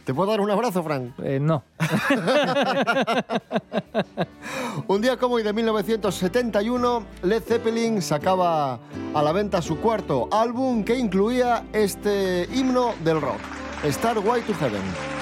¿Te 0.04 0.14
puedo 0.14 0.30
dar 0.30 0.40
un 0.40 0.50
abrazo, 0.50 0.82
Frank? 0.82 1.12
Eh, 1.22 1.38
no. 1.40 1.62
Un 4.86 5.00
día 5.00 5.16
como 5.16 5.36
hoy 5.36 5.42
de 5.42 5.52
1971, 5.52 7.04
Led 7.22 7.42
Zeppelin 7.42 8.02
sacaba 8.02 8.78
a 9.14 9.22
la 9.22 9.32
venta 9.32 9.62
su 9.62 9.78
cuarto 9.78 10.28
álbum 10.32 10.84
que 10.84 10.96
incluía 10.96 11.64
este 11.72 12.48
himno 12.52 12.94
del 13.04 13.20
rock, 13.20 13.38
Star 13.84 14.18
Way 14.18 14.42
to 14.42 14.54
Heaven. 14.54 15.19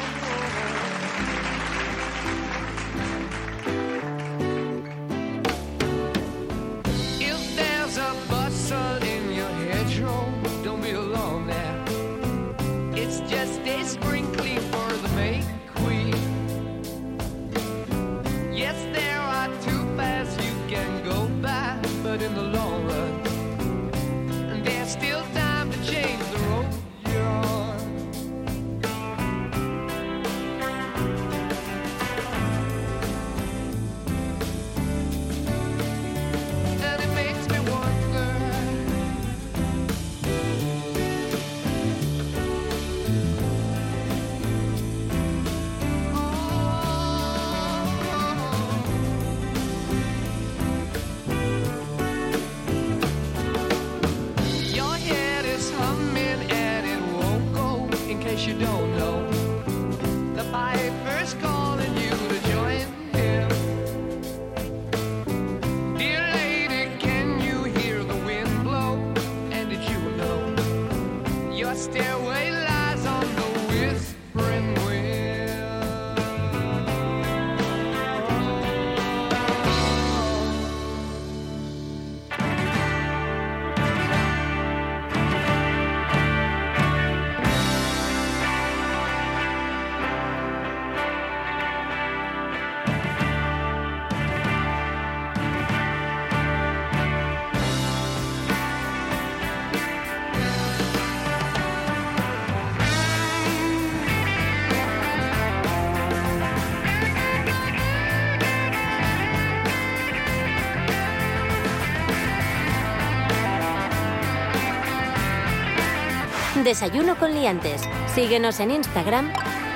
Desayuno 116.68 117.16
con 117.16 117.32
liantes. 117.32 117.80
Síguenos 118.14 118.60
en 118.60 118.70
Instagram, 118.72 119.32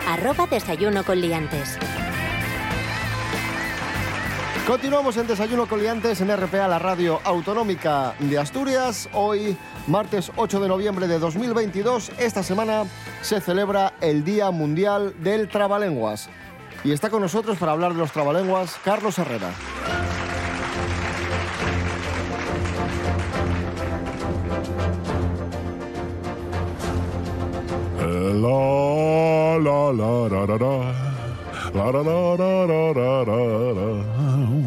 arroba 0.06 0.46
desayuno 0.46 1.04
con 1.04 1.22
liantes. 1.22 1.78
Continuamos 4.66 5.16
en 5.16 5.26
Desayuno 5.26 5.66
Coliantes 5.66 6.20
en 6.20 6.36
RPA, 6.36 6.68
la 6.68 6.78
radio 6.78 7.18
autonómica 7.24 8.14
de 8.18 8.38
Asturias. 8.38 9.08
Hoy, 9.14 9.56
martes 9.86 10.30
8 10.36 10.60
de 10.60 10.68
noviembre 10.68 11.06
de 11.06 11.18
2022, 11.18 12.12
esta 12.18 12.42
semana 12.42 12.82
se 13.22 13.40
celebra 13.40 13.94
el 14.02 14.22
Día 14.22 14.50
Mundial 14.50 15.14
del 15.22 15.48
Trabalenguas. 15.48 16.28
Y 16.84 16.92
está 16.92 17.08
con 17.08 17.22
nosotros 17.22 17.56
para 17.56 17.72
hablar 17.72 17.94
de 17.94 18.00
los 18.00 18.12
trabalenguas 18.12 18.76
Carlos 18.84 19.18
Herrera. 19.18 19.48
La 28.42 29.56
la 29.56 29.92
la. 29.92 30.28
La, 31.72 31.92
ra, 31.92 32.02
ra. 32.02 33.38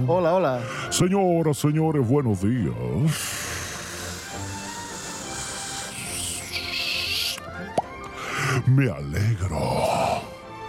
Hola, 0.08 0.34
hola. 0.34 0.62
Señoras, 0.89 1.58
señores, 1.58 2.08
buenos 2.08 2.41
días. 2.41 2.74
Me 8.65 8.89
alegro. 8.89 9.60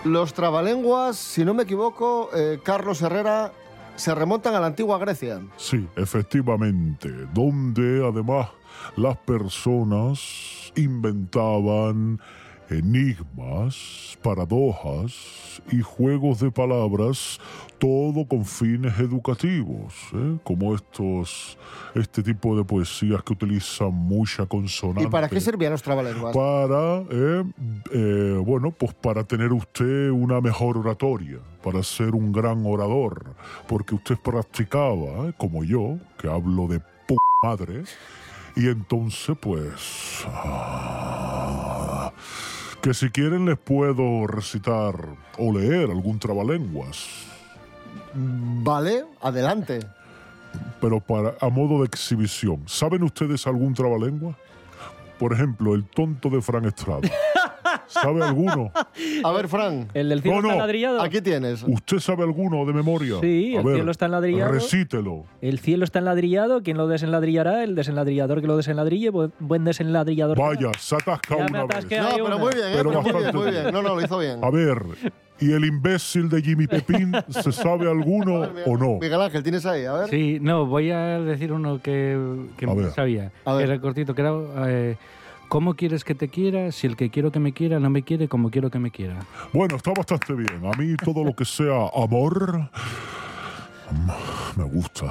Los 0.03 0.35
trabalenguas, 0.35 1.17
si 1.17 1.45
no 1.45 1.55
me 1.55 1.63
equivoco, 1.63 2.31
eh, 2.35 2.59
Carlos 2.65 3.01
Herrera, 3.03 3.53
se 3.95 4.13
remontan 4.17 4.57
a 4.57 4.61
la 4.61 4.67
antigua 4.67 4.99
Grecia. 4.99 5.43
Sí, 5.57 5.87
efectivamente, 5.95 7.09
donde 7.33 8.05
además 8.05 8.49
las 8.97 9.17
personas 9.19 10.73
inventaban 10.75 12.21
enigmas, 12.70 14.18
paradojas 14.23 15.62
y 15.70 15.80
juegos 15.80 16.40
de 16.40 16.50
palabras, 16.50 17.40
todo 17.78 18.26
con 18.26 18.44
fines 18.44 18.99
educativos, 18.99 19.94
¿eh? 20.14 20.38
como 20.42 20.75
estos, 20.75 21.58
este 21.94 22.23
tipo 22.23 22.56
de 22.56 22.64
poesías 22.64 23.23
que 23.23 23.32
utilizan 23.32 23.92
mucha 23.92 24.46
consonante. 24.46 25.04
¿Y 25.04 25.06
para 25.11 25.28
qué 25.28 25.40
servían 25.40 25.73
los 25.73 25.82
trabalenguas? 25.82 26.35
Para, 26.35 27.02
eh, 27.11 27.44
eh, 27.92 28.42
bueno, 28.44 28.70
pues 28.73 28.94
para 28.94 29.25
tener 29.25 29.52
usted 29.52 30.11
una 30.11 30.40
mejor 30.40 30.78
oratoria, 30.78 31.38
para 31.62 31.82
ser 31.82 32.14
un 32.14 32.32
gran 32.32 32.64
orador, 32.66 33.35
porque 33.66 33.94
usted 33.94 34.16
practicaba, 34.16 35.28
¿eh? 35.28 35.35
como 35.37 35.64
yo, 35.64 35.99
que 36.18 36.28
hablo 36.28 36.66
de 36.66 36.80
p 36.80 37.16
madre, 37.42 37.85
y 38.56 38.68
entonces 38.68 39.37
pues... 39.38 40.25
ah, 40.26 41.15
que 42.87 42.95
si 42.95 43.11
quieren 43.11 43.47
les 43.47 43.59
puedo 43.59 44.28
recitar 44.28 44.95
o 45.38 45.52
leer 45.52 45.90
algún 45.90 46.21
trabalenguas, 46.21 47.05
Vale, 48.14 49.05
adelante. 49.21 49.81
pero 50.81 51.00
para, 51.00 51.35
a 51.40 51.49
modo 51.49 51.81
de 51.81 51.87
exhibición. 51.87 52.62
¿Saben 52.66 53.02
ustedes 53.02 53.45
algún 53.49 53.75
trabalengua? 53.75 54.38
Por 55.19 55.33
ejemplo, 55.33 55.75
el 55.75 55.85
tonto 55.85 56.31
de 56.31 56.40
Fran 56.40 56.64
Estrada. 56.66 57.11
¿Sabe 57.87 58.23
alguno? 58.23 58.71
A 59.25 59.33
ver, 59.33 59.49
Fran, 59.49 59.88
¿El 59.95 60.09
del 60.09 60.23
cielo 60.23 60.37
No, 60.40 60.49
está 60.49 60.54
no, 60.54 60.61
ladrillado? 60.61 61.00
aquí 61.02 61.21
tienes. 61.21 61.62
¿Usted 61.62 61.99
sabe 61.99 62.23
alguno 62.25 62.64
de 62.64 62.73
memoria? 62.73 63.16
Sí, 63.21 63.54
A 63.56 63.61
el 63.61 63.75
cielo 63.75 63.90
está 63.90 64.06
enladrillado. 64.06 64.52
Recítelo. 64.52 65.25
El 65.40 65.59
cielo 65.59 65.85
está 65.85 65.99
enladrillado, 66.00 66.62
¿quién 66.62 66.76
lo 66.76 66.87
desenladrillará? 66.88 67.64
El 67.64 67.75
desenladrillador 67.75 68.40
que 68.40 68.47
lo 68.47 68.56
desenladrille, 68.56 69.12
bu- 69.12 69.33
buen 69.38 69.64
desenladrillador. 69.64 70.38
Vaya, 70.38 70.71
se 70.78 70.97
atasca 70.97 71.37
Ya 71.38 71.47
una 71.47 71.64
vez. 71.66 71.85
No, 71.85 71.88
pero 71.88 72.25
una. 72.26 72.37
muy 72.38 72.54
bien, 72.54 72.66
¿eh? 72.66 72.73
Pero 72.76 72.90
muy 72.92 73.02
bien, 73.02 73.14
bastante 73.14 73.37
muy 73.38 73.50
bien. 73.50 73.62
bien. 73.62 73.75
No, 73.75 73.83
no, 73.83 73.95
lo 73.95 74.02
hizo 74.02 74.18
bien. 74.18 74.38
A 74.42 74.50
ver, 74.50 74.83
¿y 75.40 75.52
el 75.52 75.64
imbécil 75.64 76.28
de 76.28 76.42
Jimmy 76.42 76.66
Pepín 76.66 77.12
se 77.28 77.52
sabe 77.52 77.90
alguno 77.90 78.49
o 78.66 78.76
no? 78.76 78.99
Miguel 79.00 79.21
Ángel, 79.21 79.42
tienes 79.42 79.66
ahí, 79.66 79.85
a 79.85 79.92
ver. 79.92 80.09
Sí, 80.11 80.38
no, 80.40 80.66
voy 80.66 80.90
a 80.90 81.21
decir 81.21 81.52
uno 81.52 81.80
que, 81.83 82.18
que 82.56 82.66
A 82.66 82.75
ver. 82.75 82.90
sabía. 82.92 83.33
A 83.45 83.54
ver. 83.54 83.68
Era 83.71 83.80
cortito, 83.80 84.14
que 84.14 84.23
era, 84.23 84.33
eh, 84.68 84.97
¿Cómo 85.49 85.75
quieres 85.75 86.05
que 86.05 86.15
te 86.15 86.29
quiera 86.29 86.73
si 86.73 86.87
el 86.87 86.97
que 86.97 87.11
quiero 87.11 87.31
que 87.31 87.38
me 87.41 87.53
quiera 87.53 87.79
no 87.79 87.88
me 87.88 88.03
quiere 88.03 88.29
como 88.29 88.50
quiero 88.50 88.71
que 88.71 88.79
me 88.79 88.91
quiera? 88.91 89.21
Bueno, 89.53 89.76
está 89.76 89.93
bastante 89.97 90.33
bien. 90.35 90.61
A 90.67 90.76
mí 90.76 90.97
todo 90.97 91.23
lo 91.25 91.35
que 91.35 91.45
sea 91.45 91.88
amor 91.95 92.69
me 94.57 94.65
gusta. 94.65 95.07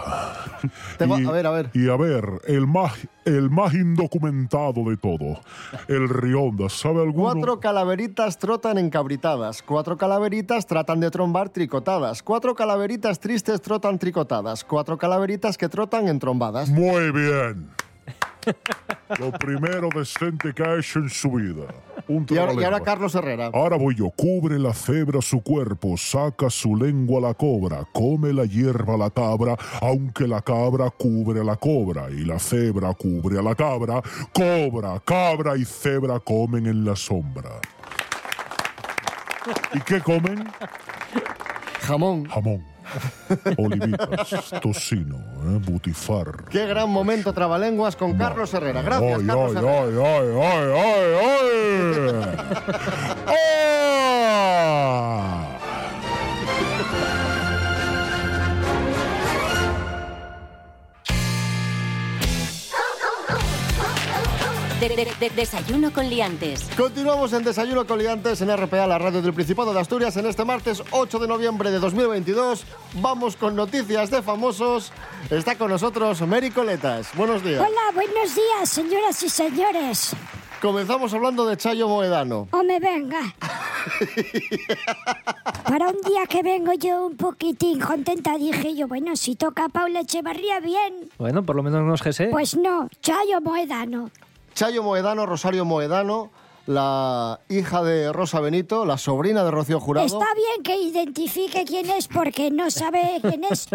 Tengo- 0.98 1.18
Y- 1.20 1.26
a 1.26 1.32
ver, 1.32 1.48
a 1.48 1.52
ver. 1.52 1.70
Y 1.74 1.88
a 1.90 1.96
ver, 1.96 2.26
el 2.48 2.68
más, 2.68 2.92
el 3.24 3.50
más 3.50 3.74
indocumentado 3.74 4.84
de 4.90 4.98
todo, 4.98 5.40
el 5.88 6.10
Rionda, 6.10 6.68
¿sabe 6.68 7.02
alguno? 7.02 7.32
Cuatro 7.34 7.60
calaveritas 7.62 8.38
trotan 8.38 8.78
encabritadas. 8.78 9.62
Cuatro 9.64 9.98
calaveritas 9.98 10.66
tratan 10.68 11.00
de 11.00 11.10
trombar 11.10 11.50
tricotadas. 11.50 12.22
Cuatro 12.22 12.54
calaveritas 12.56 13.20
tristes 13.22 13.62
trotan 13.62 13.98
tricotadas. 13.98 14.66
Cuatro 14.66 14.98
calaveritas 14.98 15.58
que 15.58 15.70
trotan 15.70 16.10
entrombadas. 16.10 16.70
Muy 16.70 17.12
bien. 17.12 17.70
Lo 19.20 19.32
primero 19.32 19.90
decente 19.94 20.54
que 20.54 20.64
ha 20.64 20.78
hecho 20.78 21.00
en 21.00 21.10
su 21.10 21.32
vida. 21.32 21.68
Un 22.08 22.26
Y 22.30 22.38
ahora, 22.38 22.54
y 22.54 22.64
ahora. 22.64 22.80
Carlos 22.82 23.16
Herrera. 23.16 23.50
Ahora 23.54 23.78
voy 23.78 23.96
yo. 23.96 24.10
Cubre 24.12 24.60
la 24.60 24.74
cebra 24.74 25.22
su 25.22 25.42
cuerpo, 25.42 25.98
saca 25.98 26.50
su 26.50 26.76
lengua 26.76 27.22
la 27.22 27.34
cobra, 27.34 27.88
come 27.92 28.34
la 28.34 28.46
hierba 28.46 28.98
la 28.98 29.10
cabra, 29.10 29.56
aunque 29.82 30.28
la 30.28 30.42
cabra 30.42 30.90
cubre 30.90 31.42
a 31.42 31.44
la 31.44 31.56
cobra 31.56 32.10
y 32.10 32.26
la 32.26 32.40
cebra 32.40 32.94
cubre 32.94 33.40
a 33.40 33.42
la 33.42 33.56
cabra, 33.56 34.02
cobra, 34.34 35.00
cabra 35.00 35.58
y 35.58 35.66
cebra 35.66 36.20
comen 36.20 36.68
en 36.68 36.86
la 36.86 36.96
sombra. 36.96 37.62
¿Y 39.74 39.80
qué 39.82 40.02
comen? 40.02 40.48
Jamón. 41.82 42.26
Jamón, 42.26 42.66
olivitas, 43.58 44.54
tocino, 44.62 45.18
¿eh? 45.18 45.60
butifar. 45.66 46.46
Qué 46.50 46.66
gran 46.66 46.90
momento 46.90 47.34
trabalenguas 47.34 47.96
con 47.96 48.18
Carlos 48.18 48.54
Herrera. 48.54 48.82
Gracias, 48.82 49.20
Ay, 49.20 49.28
Carlos 49.28 49.52
ay, 49.56 49.58
Herrera. 49.58 49.72
ay, 53.28 53.36
De- 64.86 64.96
de- 64.96 65.12
de- 65.20 65.30
desayuno 65.32 65.92
con 65.92 66.08
liantes. 66.08 66.70
Continuamos 66.78 67.34
en 67.34 67.44
Desayuno 67.44 67.88
Coliantes 67.88 68.40
en 68.42 68.52
RPA, 68.56 68.86
la 68.86 69.00
radio 69.00 69.20
del 69.20 69.34
Principado 69.34 69.74
de 69.74 69.80
Asturias, 69.80 70.16
en 70.18 70.28
este 70.28 70.46
martes 70.46 70.84
8 70.92 71.18
de 71.18 71.28
noviembre 71.28 71.72
de 71.72 71.80
2022. 71.80 72.66
Vamos 73.02 73.36
con 73.36 73.56
noticias 73.56 74.12
de 74.12 74.22
famosos. 74.22 74.92
Está 75.32 75.58
con 75.58 75.72
nosotros 75.72 76.22
Mary 76.28 76.52
Coletas. 76.52 77.08
Buenos 77.16 77.44
días. 77.44 77.62
Hola, 77.62 77.82
buenos 77.96 78.36
días, 78.36 78.70
señoras 78.70 79.24
y 79.24 79.30
señores. 79.30 80.16
Comenzamos 80.62 81.12
hablando 81.16 81.48
de 81.48 81.58
Chayo 81.58 81.88
Moedano. 81.90 82.48
O 82.52 82.64
me 82.64 82.80
venga. 82.80 83.20
Para 85.64 85.88
un 85.90 85.98
día 86.08 86.28
que 86.30 86.44
vengo 86.44 86.74
yo 86.74 87.08
un 87.08 87.18
poquitín 87.18 87.80
contenta, 87.80 88.38
dije 88.38 88.76
yo, 88.76 88.88
bueno, 88.88 89.16
si 89.16 89.36
toca 89.36 89.68
Paula 89.68 90.02
Echevarría, 90.02 90.60
bien. 90.60 91.10
Bueno, 91.18 91.44
por 91.44 91.56
lo 91.56 91.64
menos 91.64 91.82
no 91.84 91.96
es 91.96 92.04
GC. 92.04 92.30
Pues 92.30 92.56
no, 92.56 92.88
Chayo 93.02 93.42
Moedano. 93.42 94.12
Chayo 94.56 94.84
Moedano, 94.84 95.26
Rosario 95.26 95.66
Moedano, 95.66 96.32
la 96.66 97.40
hija 97.50 97.84
de 97.84 98.12
Rosa 98.14 98.40
Benito, 98.40 98.86
la 98.86 98.98
sobrina 98.98 99.44
de 99.44 99.52
Rocío 99.52 99.80
Jurado. 99.80 100.08
Está 100.08 100.26
bien 100.34 100.64
que 100.64 100.78
identifique 100.78 101.66
quién 101.66 101.90
es 101.90 102.08
porque 102.08 102.50
no 102.50 102.72
sabe 102.72 103.20
quién 103.22 103.44
es. 103.44 103.68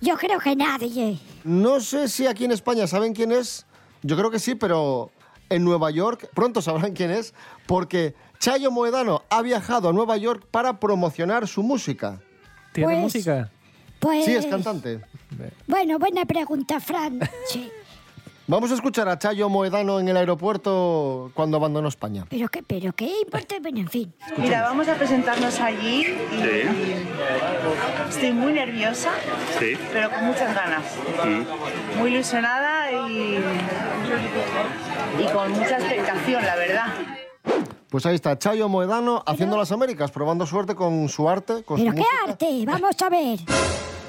Yo 0.00 0.16
creo 0.16 0.40
que 0.40 0.56
nadie. 0.56 1.18
No 1.44 1.80
sé 1.80 2.08
si 2.08 2.26
aquí 2.26 2.44
en 2.44 2.52
España 2.52 2.86
saben 2.86 3.14
quién 3.14 3.30
es. 3.32 3.64
Yo 4.02 4.16
creo 4.16 4.30
que 4.30 4.40
sí, 4.40 4.54
pero 4.56 5.10
en 5.48 5.64
Nueva 5.64 5.90
York 5.90 6.28
pronto 6.34 6.60
sabrán 6.60 6.92
quién 6.94 7.10
es 7.12 7.32
porque 7.66 8.14
Chayo 8.40 8.70
Moedano 8.72 9.22
ha 9.30 9.40
viajado 9.40 9.88
a 9.88 9.92
Nueva 9.92 10.16
York 10.16 10.44
para 10.50 10.80
promocionar 10.80 11.46
su 11.46 11.62
música. 11.62 12.20
¿Tiene 12.72 12.94
Pues- 12.94 13.02
música? 13.02 13.50
Pues. 14.00 14.24
Sí, 14.26 14.32
es 14.32 14.44
cantante. 14.46 15.00
Bueno, 15.66 15.98
buena 15.98 16.26
pregunta, 16.26 16.78
Fran. 16.80 17.20
Sí. 17.48 17.70
Vamos 18.46 18.70
a 18.70 18.74
escuchar 18.74 19.08
a 19.08 19.18
Chayo 19.18 19.48
Moedano 19.48 19.98
en 20.00 20.08
el 20.08 20.18
aeropuerto 20.18 21.30
cuando 21.32 21.56
abandonó 21.56 21.88
España. 21.88 22.26
Pero 22.28 22.46
qué, 22.48 22.62
pero 22.62 22.92
qué 22.92 23.10
importa. 23.22 23.54
Bueno, 23.62 23.78
en 23.78 23.88
fin. 23.88 24.12
Mira, 24.36 24.60
vamos 24.62 24.86
a 24.86 24.94
presentarnos 24.96 25.58
allí 25.60 26.02
y 26.02 26.98
estoy 28.10 28.32
muy 28.32 28.52
nerviosa, 28.52 29.12
pero 29.92 30.10
con 30.10 30.26
muchas 30.26 30.54
ganas. 30.54 30.82
Muy 31.98 32.10
ilusionada 32.12 32.92
y, 33.08 33.38
y 35.20 35.24
con 35.32 35.50
mucha 35.52 35.78
expectación, 35.78 36.44
la 36.44 36.56
verdad. 36.56 36.86
Pues 37.88 38.04
ahí 38.04 38.16
está 38.16 38.38
Chayo 38.38 38.68
Moedano 38.68 39.22
haciendo 39.26 39.56
las 39.56 39.72
Américas, 39.72 40.10
probando 40.10 40.44
suerte 40.46 40.74
con 40.74 41.08
su 41.08 41.30
arte, 41.30 41.62
con 41.64 41.78
su 41.78 41.84
Pero 41.84 41.94
qué 41.94 42.00
música. 42.00 42.16
arte. 42.28 42.64
Vamos 42.66 43.00
a 43.00 43.08
ver. 43.08 43.38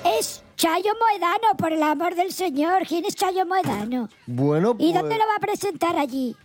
Es 0.06 0.42
Chayo 0.56 0.92
Moedano, 1.00 1.58
por 1.58 1.74
el 1.74 1.82
amor 1.84 2.16
del 2.16 2.32
Señor. 2.32 2.84
¿Quién 2.88 3.06
es 3.06 3.16
Chayo 3.16 3.46
Moedano? 3.46 4.10
Bueno, 4.28 4.76
¿Y 4.78 4.92
pues, 4.92 5.02
dónde 5.02 5.16
lo 5.18 5.26
va 5.26 5.36
a 5.38 5.40
presentar 5.40 5.98
allí? 5.98 6.36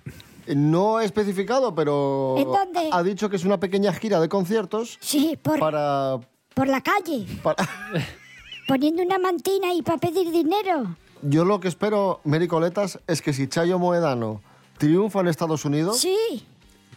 no 0.47 0.99
he 1.01 1.05
especificado, 1.05 1.75
pero 1.77 2.35
¿En 2.37 2.45
dónde? 2.51 2.89
ha 2.91 3.03
dicho 3.05 3.29
que 3.31 3.37
es 3.37 3.45
una 3.45 3.61
pequeña 3.61 3.93
gira 3.93 4.19
de 4.19 4.29
conciertos 4.29 4.99
Sí, 5.01 5.39
por, 5.41 5.61
para... 5.61 6.19
por 6.55 6.67
la 6.67 6.81
calle, 6.81 7.25
para- 7.43 7.69
poniendo 8.67 9.03
una 9.03 9.19
mantina 9.19 9.69
ahí 9.69 9.83
para 9.83 9.99
pedir 9.99 10.33
dinero. 10.33 10.97
Yo 11.23 11.45
lo 11.45 11.61
que 11.61 11.69
espero, 11.69 12.21
Mary 12.25 12.49
Coletas, 12.49 12.99
es 13.07 13.23
que 13.23 13.33
si 13.33 13.47
Chayo 13.47 13.79
Moedano 13.79 14.41
triunfa 14.79 15.21
en 15.21 15.29
Estados 15.29 15.65
Unidos, 15.65 16.01
Sí, 16.01 16.45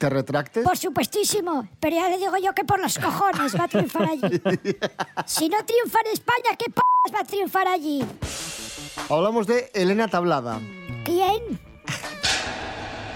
te 0.03 0.09
retractes. 0.09 0.65
por 0.65 0.77
supuestísimo. 0.77 1.65
Pero 1.79 1.95
ya 1.95 2.09
le 2.09 2.17
digo 2.17 2.35
yo 2.37 2.53
que 2.53 2.65
por 2.65 2.77
los 2.81 2.97
cojones 2.99 3.57
va 3.57 3.63
a 3.63 3.67
triunfar 3.69 4.03
allí. 4.03 4.21
Si 5.25 5.47
no 5.47 5.63
triunfa 5.63 5.99
en 6.05 6.11
España, 6.11 6.57
¿qué 6.57 6.65
p 6.65 6.81
va 7.13 7.19
a 7.21 7.23
triunfar 7.23 7.67
allí? 7.69 8.03
Hablamos 9.09 9.47
de 9.47 9.71
Elena 9.73 10.09
Tablada. 10.09 10.59
¿Quién? 11.05 11.59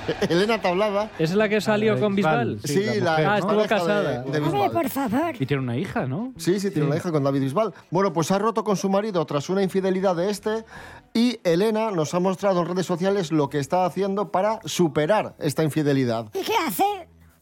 Elena 0.30 0.62
Tablada, 0.62 1.10
¿Es 1.20 1.34
la 1.36 1.50
que 1.50 1.62
salió 1.62 1.93
Ah, 1.93 2.00
con 2.00 2.15
Bisbal? 2.15 2.60
Sí, 2.63 2.74
Sí, 2.74 3.00
la, 3.02 3.20
la 3.20 3.34
Ah, 3.34 3.38
estuvo 3.39 3.62
de- 3.62 3.67
casada. 3.67 4.22
de 4.24 4.39
Bisbal. 4.39 4.72
por 4.72 4.89
favor. 4.89 5.36
Y 5.39 5.46
tiene 5.46 5.63
una 5.63 5.78
hija, 5.78 6.06
¿no? 6.08 6.34
Sí, 6.38 6.60
sí, 6.60 6.70
tiene 6.72 6.88
una 6.88 6.98
hija 6.98 7.12
con 7.12 7.24
David 7.24 7.41
Bisbal. 7.41 7.74
Bueno, 7.91 8.13
pues 8.13 8.32
ha 8.32 8.39
roto 8.39 8.63
con 8.63 8.78
su 8.78 8.89
marido 8.89 9.26
tras 9.26 9.50
una 9.50 9.63
infidelidad 9.63 10.15
de 10.15 10.30
este 10.30 10.65
y 11.13 11.39
Elena 11.43 11.91
nos 11.91 12.13
ha 12.13 12.20
mostrado 12.20 12.62
en 12.62 12.67
redes 12.67 12.86
sociales 12.86 13.32
lo 13.32 13.50
que 13.50 13.60
está 13.60 13.86
haciendo 13.86 14.32
para 14.32 14.60
superar 14.65 15.36
esta 15.39 15.63
infidelidad. 15.63 16.26
¿Y 16.34 16.41
qué 16.43 16.54
hace? 16.67 16.84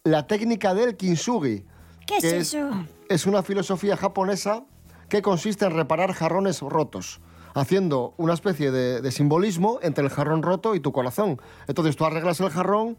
La 0.04 0.28
técnica 0.28 0.73
del 0.73 0.95
kintsugi. 0.95 1.63
¿Qué 2.06 2.17
es 2.17 2.21
que 2.23 2.38
eso? 2.38 2.69
Es 3.10 3.25
una 3.25 3.41
filosofía 3.43 3.97
japonesa 3.97 4.63
que 5.10 5.21
consiste 5.21 5.65
en 5.65 5.71
reparar 5.71 6.13
jarrones 6.13 6.62
rotos, 6.62 7.19
haciendo 7.55 8.13
una 8.17 8.33
especie 8.33 8.69
de, 8.69 9.01
de 9.01 9.11
simbolismo 9.11 9.79
entre 9.81 10.03
el 10.03 10.11
jarrón 10.11 10.43
roto 10.43 10.75
y 10.75 10.79
tu 10.79 10.91
corazón. 10.91 11.41
Entonces 11.67 11.95
tú 11.95 12.05
arreglas 12.05 12.39
el 12.41 12.49
jarrón 12.49 12.97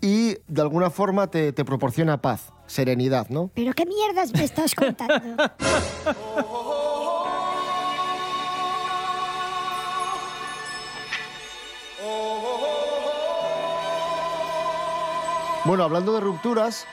y 0.00 0.36
de 0.46 0.62
alguna 0.62 0.90
forma 0.90 1.26
te, 1.28 1.52
te 1.52 1.64
proporciona 1.64 2.20
paz, 2.22 2.52
serenidad, 2.66 3.28
¿no? 3.30 3.50
¿Pero 3.54 3.72
qué 3.72 3.86
mierdas 3.86 4.32
me 4.32 4.44
estás 4.44 4.74
contando? 4.74 5.16
Bueno, 15.66 15.82
hablando 15.82 16.12
de 16.12 16.20
rupturas, 16.20 16.86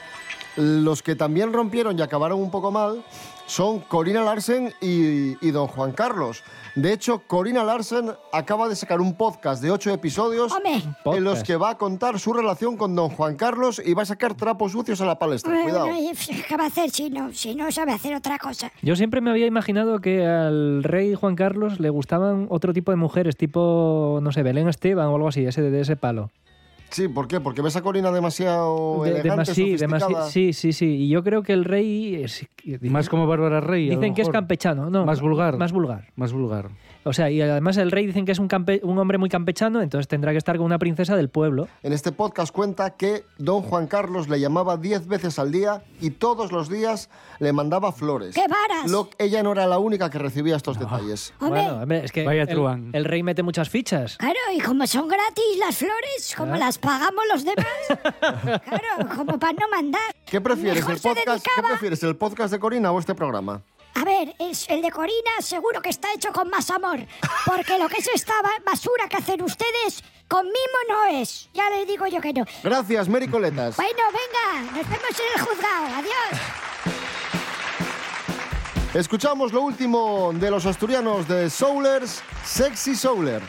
los 0.55 1.01
que 1.01 1.15
también 1.15 1.53
rompieron 1.53 1.97
y 1.97 2.01
acabaron 2.01 2.39
un 2.39 2.51
poco 2.51 2.71
mal 2.71 3.03
son 3.45 3.79
Corina 3.79 4.23
Larsen 4.23 4.73
y, 4.81 5.45
y 5.45 5.51
don 5.51 5.67
Juan 5.67 5.91
Carlos. 5.91 6.43
De 6.75 6.91
hecho, 6.91 7.19
Corina 7.27 7.63
Larsen 7.63 8.11
acaba 8.31 8.67
de 8.67 8.75
sacar 8.75 8.99
un 8.99 9.15
podcast 9.15 9.61
de 9.61 9.69
ocho 9.69 9.91
episodios 9.91 10.51
Hombre. 10.51 10.81
en 11.05 11.23
los 11.23 11.43
que 11.43 11.55
va 11.55 11.71
a 11.71 11.77
contar 11.77 12.19
su 12.19 12.33
relación 12.33 12.77
con 12.77 12.95
don 12.95 13.09
Juan 13.09 13.35
Carlos 13.35 13.79
y 13.83 13.93
va 13.93 14.01
a 14.01 14.05
sacar 14.05 14.33
trapos 14.33 14.71
sucios 14.71 14.99
a 14.99 15.05
la 15.05 15.19
palestra. 15.19 15.61
Cuidado. 15.61 15.85
Bueno, 15.85 15.99
y 15.99 16.43
¿Qué 16.47 16.57
va 16.57 16.63
a 16.63 16.67
hacer 16.67 16.89
si 16.89 17.11
no, 17.11 17.31
si 17.31 17.53
no 17.53 17.71
sabe 17.71 17.91
hacer 17.91 18.15
otra 18.15 18.39
cosa? 18.39 18.71
Yo 18.81 18.95
siempre 18.95 19.21
me 19.21 19.29
había 19.29 19.45
imaginado 19.45 19.99
que 19.99 20.25
al 20.25 20.83
rey 20.83 21.13
Juan 21.13 21.35
Carlos 21.35 21.79
le 21.79 21.91
gustaban 21.91 22.47
otro 22.49 22.73
tipo 22.73 22.91
de 22.91 22.97
mujeres, 22.97 23.37
tipo, 23.37 24.19
no 24.23 24.31
sé, 24.31 24.41
Belén 24.41 24.67
Esteban 24.67 25.07
o 25.07 25.15
algo 25.15 25.27
así, 25.27 25.45
ese 25.45 25.61
de 25.61 25.79
ese 25.79 25.95
palo. 25.95 26.31
Sí, 26.93 27.07
¿por 27.07 27.27
qué? 27.27 27.39
Porque 27.39 27.61
ves 27.63 27.75
a 27.75 27.81
Corina 27.81 28.11
demasiado 28.11 29.03
De- 29.03 29.09
elegante, 29.19 29.51
demasi- 29.51 29.77
demasi- 29.77 29.99
sofisticada. 29.99 30.29
sí, 30.29 30.53
sí, 30.53 30.73
sí. 30.73 30.85
Y 30.85 31.09
yo 31.09 31.23
creo 31.23 31.41
que 31.41 31.53
el 31.53 31.65
rey... 31.65 32.15
es- 32.23 32.47
Más 32.81 33.09
como 33.09 33.25
Bárbara 33.25 33.59
Rey. 33.61 33.89
a 33.89 33.93
lo 33.95 33.99
Dicen 33.99 34.13
que 34.13 34.21
es 34.21 34.29
campechano, 34.29 34.89
no. 34.91 35.03
Más 35.05 35.19
vulgar. 35.19 35.57
Más 35.57 35.71
vulgar. 35.71 36.07
Más 36.15 36.31
vulgar. 36.33 36.69
O 37.05 37.13
sea, 37.13 37.29
y 37.29 37.41
además 37.41 37.77
el 37.77 37.91
rey 37.91 38.05
dicen 38.05 38.25
que 38.25 38.31
es 38.31 38.39
un, 38.39 38.47
campe- 38.47 38.79
un 38.83 38.97
hombre 38.97 39.17
muy 39.17 39.29
campechano, 39.29 39.81
entonces 39.81 40.07
tendrá 40.07 40.31
que 40.31 40.37
estar 40.37 40.55
con 40.57 40.65
una 40.65 40.79
princesa 40.79 41.15
del 41.15 41.29
pueblo. 41.29 41.67
En 41.83 41.91
este 41.93 42.11
podcast 42.11 42.53
cuenta 42.53 42.91
que 42.91 43.25
don 43.37 43.61
Juan 43.61 43.87
Carlos 43.87 44.29
le 44.29 44.39
llamaba 44.39 44.77
10 44.77 45.07
veces 45.07 45.37
al 45.39 45.51
día 45.51 45.83
y 45.99 46.11
todos 46.11 46.51
los 46.51 46.69
días 46.69 47.09
le 47.39 47.51
mandaba 47.53 47.91
flores. 47.91 48.35
¡Qué 48.35 48.45
varas! 48.47 48.89
Lo- 48.89 49.09
ella 49.17 49.43
no 49.43 49.51
era 49.51 49.67
la 49.67 49.79
única 49.79 50.09
que 50.09 50.17
recibía 50.19 50.55
estos 50.55 50.79
detalles. 50.79 51.33
Hombre, 51.39 51.61
Bueno, 51.61 51.81
hombre, 51.81 52.05
es 52.05 52.11
que 52.11 52.23
Vaya 52.25 52.43
el, 52.43 52.89
el 52.93 53.05
rey 53.05 53.23
mete 53.23 53.43
muchas 53.43 53.69
fichas. 53.69 54.17
claro, 54.17 54.35
y 54.55 54.59
como 54.61 54.87
son 54.87 55.07
gratis 55.07 55.57
las 55.59 55.75
flores, 55.77 56.33
como 56.37 56.55
las 56.55 56.77
pagamos 56.77 57.23
los 57.31 57.43
demás, 57.43 57.65
claro, 58.19 59.15
como 59.15 59.39
para 59.39 59.53
no 59.53 59.67
mandar. 59.69 60.01
¿Qué 60.25 60.41
prefieres, 60.41 60.87
el 60.87 60.97
podcast, 60.99 61.45
¿qué 61.55 61.61
prefieres, 61.67 62.03
el 62.03 62.15
podcast 62.15 62.51
de 62.53 62.59
Corina 62.59 62.91
o 62.91 62.99
este 62.99 63.13
programa? 63.15 63.61
A 63.95 64.03
ver, 64.03 64.35
es- 64.39 64.67
el 64.69 64.81
de 64.81 64.91
Corina 64.91 65.31
seguro 65.41 65.81
que 65.81 65.89
está 65.89 66.11
hecho 66.13 66.31
con 66.33 66.49
más 66.49 66.69
amor, 66.71 66.99
porque 67.45 67.77
lo 67.77 67.87
que 67.87 67.97
es 67.99 68.07
esta 68.13 68.33
ba- 68.41 68.49
basura 68.65 69.07
que 69.07 69.17
hacen 69.17 69.41
ustedes, 69.41 70.03
con 70.27 70.45
mimo 70.45 70.79
no 70.89 71.05
es. 71.19 71.49
Ya 71.53 71.69
les 71.69 71.87
digo 71.87 72.07
yo 72.07 72.19
que 72.19 72.33
no. 72.33 72.43
Gracias, 72.63 73.07
Mary 73.07 73.27
Coletas. 73.27 73.75
Bueno, 73.75 74.03
venga, 74.11 74.71
nos 74.71 74.89
vemos 74.89 75.19
en 75.19 75.39
el 75.39 75.41
juzgado. 75.45 75.85
Adiós. 75.95 76.41
Escuchamos 78.93 79.51
lo 79.53 79.61
último 79.61 80.31
de 80.33 80.51
los 80.51 80.65
asturianos 80.65 81.27
de 81.27 81.49
Soulers, 81.49 82.21
Sexy 82.45 82.95
Souler. 82.95 83.41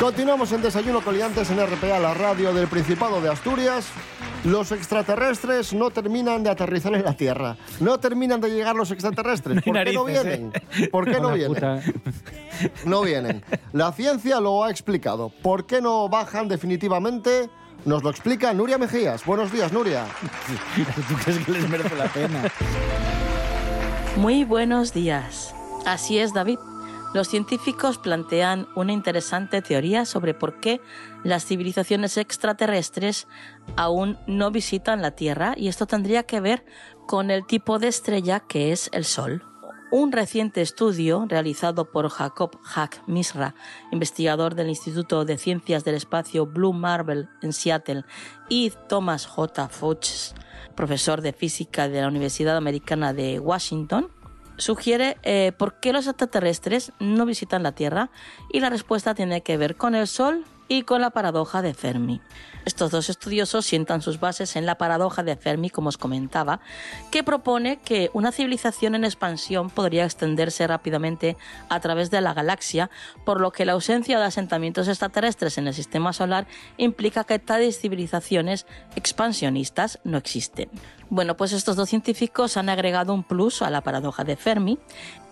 Continuamos 0.00 0.50
en 0.52 0.62
Desayuno 0.62 1.02
Coliantes 1.02 1.50
en 1.50 1.58
RPA, 1.64 1.98
la 1.98 2.14
radio 2.14 2.54
del 2.54 2.68
Principado 2.68 3.20
de 3.20 3.28
Asturias. 3.28 3.86
Los 4.44 4.72
extraterrestres 4.72 5.74
no 5.74 5.90
terminan 5.90 6.42
de 6.42 6.48
aterrizar 6.48 6.94
en 6.94 7.04
la 7.04 7.12
Tierra. 7.12 7.56
No 7.80 8.00
terminan 8.00 8.40
de 8.40 8.48
llegar 8.50 8.74
los 8.76 8.90
extraterrestres. 8.90 9.56
No 9.66 9.72
¿Por 9.72 9.84
qué 9.84 9.92
no 9.92 10.04
narices, 10.06 10.24
vienen? 10.24 10.52
¿Por 10.90 11.04
qué 11.04 11.20
no 11.20 11.32
vienen? 11.32 11.54
puta- 11.54 11.82
No 12.86 13.02
vienen. 13.02 13.44
La 13.74 13.92
ciencia 13.92 14.40
lo 14.40 14.64
ha 14.64 14.70
explicado. 14.70 15.30
¿Por 15.42 15.66
qué 15.66 15.82
no 15.82 16.08
bajan 16.08 16.48
definitivamente? 16.48 17.50
Nos 17.84 18.02
lo 18.02 18.08
explica 18.10 18.54
Nuria 18.54 18.78
Mejías. 18.78 19.24
Buenos 19.26 19.52
días, 19.52 19.70
Nuria. 19.70 20.06
¿Tú 21.08 21.14
crees 21.24 21.44
que 21.44 21.52
les 21.52 21.68
merece 21.68 21.94
la 21.96 22.06
pena? 22.06 22.42
Muy 24.16 24.44
buenos 24.44 24.94
días. 24.94 25.54
Así 25.84 26.18
es, 26.18 26.32
David. 26.32 26.58
Los 27.12 27.26
científicos 27.26 27.98
plantean 27.98 28.68
una 28.76 28.92
interesante 28.92 29.62
teoría 29.62 30.04
sobre 30.04 30.32
por 30.32 30.60
qué 30.60 30.80
las 31.24 31.44
civilizaciones 31.44 32.16
extraterrestres 32.16 33.26
aún 33.76 34.16
no 34.28 34.52
visitan 34.52 35.02
la 35.02 35.10
Tierra 35.10 35.54
y 35.56 35.66
esto 35.66 35.86
tendría 35.86 36.22
que 36.22 36.40
ver 36.40 36.64
con 37.08 37.32
el 37.32 37.44
tipo 37.46 37.80
de 37.80 37.88
estrella 37.88 38.38
que 38.38 38.70
es 38.70 38.90
el 38.92 39.04
Sol. 39.04 39.42
Un 39.90 40.12
reciente 40.12 40.60
estudio 40.60 41.26
realizado 41.28 41.90
por 41.90 42.08
Jacob 42.10 42.56
Hack 42.62 43.02
Misra, 43.08 43.56
investigador 43.90 44.54
del 44.54 44.68
Instituto 44.68 45.24
de 45.24 45.36
Ciencias 45.36 45.82
del 45.82 45.96
Espacio 45.96 46.46
Blue 46.46 46.72
Marble 46.72 47.26
en 47.42 47.52
Seattle, 47.52 48.04
y 48.48 48.72
Thomas 48.88 49.26
J. 49.26 49.68
Fuchs, 49.68 50.36
profesor 50.76 51.22
de 51.22 51.32
física 51.32 51.88
de 51.88 52.02
la 52.02 52.06
Universidad 52.06 52.56
Americana 52.56 53.12
de 53.12 53.40
Washington, 53.40 54.12
sugiere 54.60 55.16
eh, 55.22 55.52
por 55.56 55.80
qué 55.80 55.92
los 55.92 56.06
extraterrestres 56.06 56.92
no 57.00 57.26
visitan 57.26 57.62
la 57.62 57.72
Tierra 57.72 58.10
y 58.50 58.60
la 58.60 58.70
respuesta 58.70 59.14
tiene 59.14 59.42
que 59.42 59.56
ver 59.56 59.76
con 59.76 59.94
el 59.94 60.06
Sol 60.06 60.44
y 60.70 60.82
con 60.82 61.00
la 61.00 61.10
paradoja 61.10 61.62
de 61.62 61.74
Fermi. 61.74 62.20
Estos 62.64 62.92
dos 62.92 63.10
estudiosos 63.10 63.66
sientan 63.66 64.02
sus 64.02 64.20
bases 64.20 64.54
en 64.54 64.66
la 64.66 64.78
paradoja 64.78 65.24
de 65.24 65.34
Fermi, 65.34 65.68
como 65.68 65.88
os 65.88 65.98
comentaba, 65.98 66.60
que 67.10 67.24
propone 67.24 67.80
que 67.80 68.08
una 68.12 68.30
civilización 68.30 68.94
en 68.94 69.04
expansión 69.04 69.68
podría 69.68 70.04
extenderse 70.04 70.68
rápidamente 70.68 71.36
a 71.68 71.80
través 71.80 72.12
de 72.12 72.20
la 72.20 72.34
galaxia, 72.34 72.88
por 73.24 73.40
lo 73.40 73.50
que 73.50 73.64
la 73.64 73.72
ausencia 73.72 74.20
de 74.20 74.26
asentamientos 74.26 74.86
extraterrestres 74.86 75.58
en 75.58 75.66
el 75.66 75.74
sistema 75.74 76.12
solar 76.12 76.46
implica 76.76 77.24
que 77.24 77.40
tales 77.40 77.80
civilizaciones 77.80 78.64
expansionistas 78.94 79.98
no 80.04 80.18
existen. 80.18 80.70
Bueno, 81.12 81.36
pues 81.36 81.52
estos 81.52 81.74
dos 81.74 81.88
científicos 81.88 82.56
han 82.56 82.68
agregado 82.68 83.12
un 83.12 83.24
plus 83.24 83.62
a 83.62 83.70
la 83.70 83.80
paradoja 83.80 84.22
de 84.22 84.36
Fermi, 84.36 84.78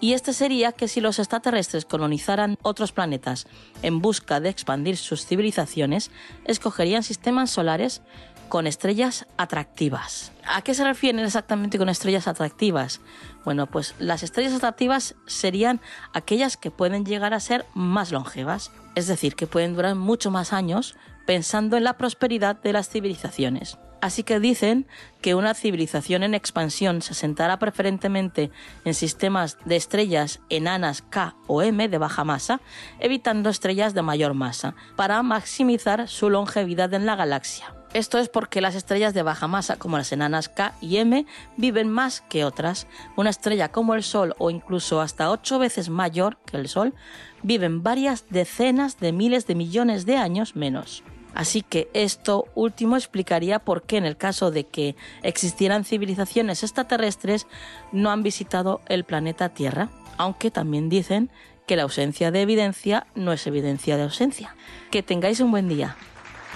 y 0.00 0.12
este 0.12 0.32
sería 0.32 0.72
que 0.72 0.88
si 0.88 1.00
los 1.00 1.18
extraterrestres 1.18 1.84
colonizaran 1.84 2.56
otros 2.62 2.92
planetas 2.92 3.46
en 3.82 4.00
busca 4.00 4.40
de 4.40 4.48
expandir 4.48 4.96
sus 4.96 5.26
civilizaciones, 5.26 6.11
escogerían 6.44 7.02
sistemas 7.02 7.50
solares 7.50 8.02
con 8.48 8.66
estrellas 8.66 9.26
atractivas. 9.37 10.32
¿A 10.46 10.62
qué 10.62 10.74
se 10.74 10.84
refieren 10.84 11.24
exactamente 11.24 11.78
con 11.78 11.88
estrellas 11.88 12.28
atractivas? 12.28 13.00
Bueno, 13.44 13.66
pues 13.66 13.94
las 13.98 14.22
estrellas 14.22 14.54
atractivas 14.54 15.16
serían 15.26 15.80
aquellas 16.14 16.56
que 16.56 16.70
pueden 16.70 17.04
llegar 17.04 17.34
a 17.34 17.40
ser 17.40 17.66
más 17.74 18.11
longevas, 18.11 18.70
es 18.94 19.06
decir, 19.06 19.34
que 19.34 19.46
pueden 19.46 19.74
durar 19.74 19.94
mucho 19.94 20.30
más 20.30 20.52
años 20.52 20.96
pensando 21.26 21.76
en 21.76 21.84
la 21.84 21.98
prosperidad 21.98 22.56
de 22.56 22.72
las 22.72 22.88
civilizaciones. 22.88 23.76
Así 24.00 24.22
que 24.22 24.38
dicen 24.38 24.87
que 25.20 25.34
una 25.34 25.54
civilización 25.54 26.22
en 26.22 26.34
expansión 26.34 27.02
se 27.02 27.14
sentará 27.14 27.58
preferentemente 27.58 28.52
en 28.84 28.94
sistemas 28.94 29.58
de 29.64 29.76
estrellas 29.76 30.40
enanas 30.50 31.02
K 31.02 31.34
o 31.48 31.62
M 31.62 31.88
de 31.88 31.98
baja 31.98 32.22
masa, 32.22 32.61
evitando 33.00 33.50
estrellas 33.50 33.94
de 33.94 34.02
mayor 34.02 34.34
masa, 34.34 34.74
para 34.94 35.22
maximizar 35.22 36.08
su 36.08 36.30
longevidad 36.30 36.94
en 36.94 37.06
la 37.06 37.16
galaxia. 37.16 37.74
Esto 37.94 38.18
es 38.18 38.28
porque 38.28 38.61
las 38.61 38.74
estrellas 38.74 39.14
de 39.14 39.22
baja 39.22 39.48
masa, 39.48 39.76
como 39.76 39.96
las 39.96 40.12
enanas 40.12 40.48
K 40.50 40.74
y 40.80 40.98
M, 40.98 41.26
viven 41.56 41.88
más 41.88 42.20
que 42.20 42.44
otras. 42.44 42.87
Una 43.16 43.30
estrella 43.30 43.70
como 43.70 43.94
el 43.94 44.02
Sol, 44.02 44.34
o 44.38 44.50
incluso 44.50 45.00
hasta 45.00 45.30
ocho 45.30 45.58
veces 45.58 45.88
mayor 45.88 46.37
que 46.44 46.58
el 46.58 46.68
Sol, 46.68 46.94
viven 47.42 47.82
varias 47.82 48.26
decenas 48.28 48.98
de 48.98 49.12
miles 49.12 49.46
de 49.46 49.54
millones 49.54 50.04
de 50.04 50.18
años 50.18 50.54
menos. 50.54 51.02
Así 51.38 51.62
que 51.62 51.88
esto 51.94 52.46
último 52.57 52.96
explicaría 52.96 53.61
por 53.61 53.85
qué 53.85 53.96
en 53.96 54.05
el 54.05 54.16
caso 54.16 54.51
de 54.51 54.66
que 54.66 54.96
existieran 55.22 55.85
civilizaciones 55.85 56.64
extraterrestres 56.64 57.46
no 57.92 58.11
han 58.11 58.24
visitado 58.24 58.81
el 58.88 59.05
planeta 59.05 59.48
Tierra, 59.51 59.88
aunque 60.16 60.51
también 60.51 60.88
dicen 60.88 61.31
que 61.64 61.77
la 61.77 61.85
ausencia 61.85 62.33
de 62.33 62.42
evidencia 62.42 63.07
no 63.14 63.33
es 63.33 63.46
evidencia 63.46 63.96
de 63.96 64.03
ausencia. 64.03 64.57
Que 64.90 65.05
tengáis 65.05 65.38
un 65.38 65.53
buen 65.53 65.68
día. 65.68 65.94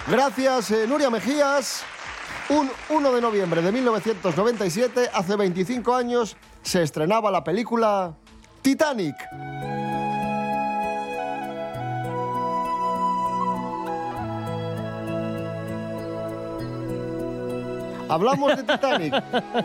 Gracias, 0.08 0.72
eh, 0.72 0.84
Nuria 0.88 1.10
Mejías. 1.10 1.84
Un 2.48 2.68
1 2.88 3.12
de 3.12 3.20
noviembre 3.20 3.62
de 3.62 3.70
1997, 3.70 5.10
hace 5.14 5.36
25 5.36 5.94
años, 5.94 6.36
se 6.62 6.82
estrenaba 6.82 7.30
la 7.30 7.44
película 7.44 8.16
Titanic. 8.62 9.14
Hablamos 18.12 18.54
de 18.58 18.62
Titanic. 18.62 19.14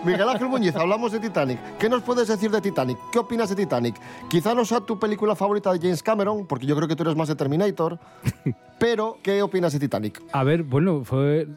Miguel 0.05 0.29
Ángel 0.29 0.47
Muñiz, 0.47 0.73
hablamos 0.77 1.11
de 1.11 1.19
Titanic. 1.19 1.59
¿Qué 1.77 1.89
nos 1.89 2.01
puedes 2.01 2.29
decir 2.29 2.49
de 2.49 2.61
Titanic? 2.61 2.97
¿Qué 3.11 3.19
opinas 3.19 3.49
de 3.49 3.57
Titanic? 3.57 3.95
Quizá 4.29 4.55
no 4.55 4.63
sea 4.63 4.79
tu 4.79 4.97
película 4.97 5.35
favorita 5.35 5.73
de 5.73 5.79
James 5.79 6.01
Cameron, 6.01 6.47
porque 6.47 6.65
yo 6.65 6.73
creo 6.77 6.87
que 6.87 6.95
tú 6.95 7.03
eres 7.03 7.17
más 7.17 7.27
de 7.27 7.35
Terminator. 7.35 7.99
Pero, 8.79 9.17
¿qué 9.21 9.41
opinas 9.41 9.73
de 9.73 9.79
Titanic? 9.79 10.21
A 10.31 10.45
ver, 10.45 10.63
bueno, 10.63 11.03
fue 11.03 11.49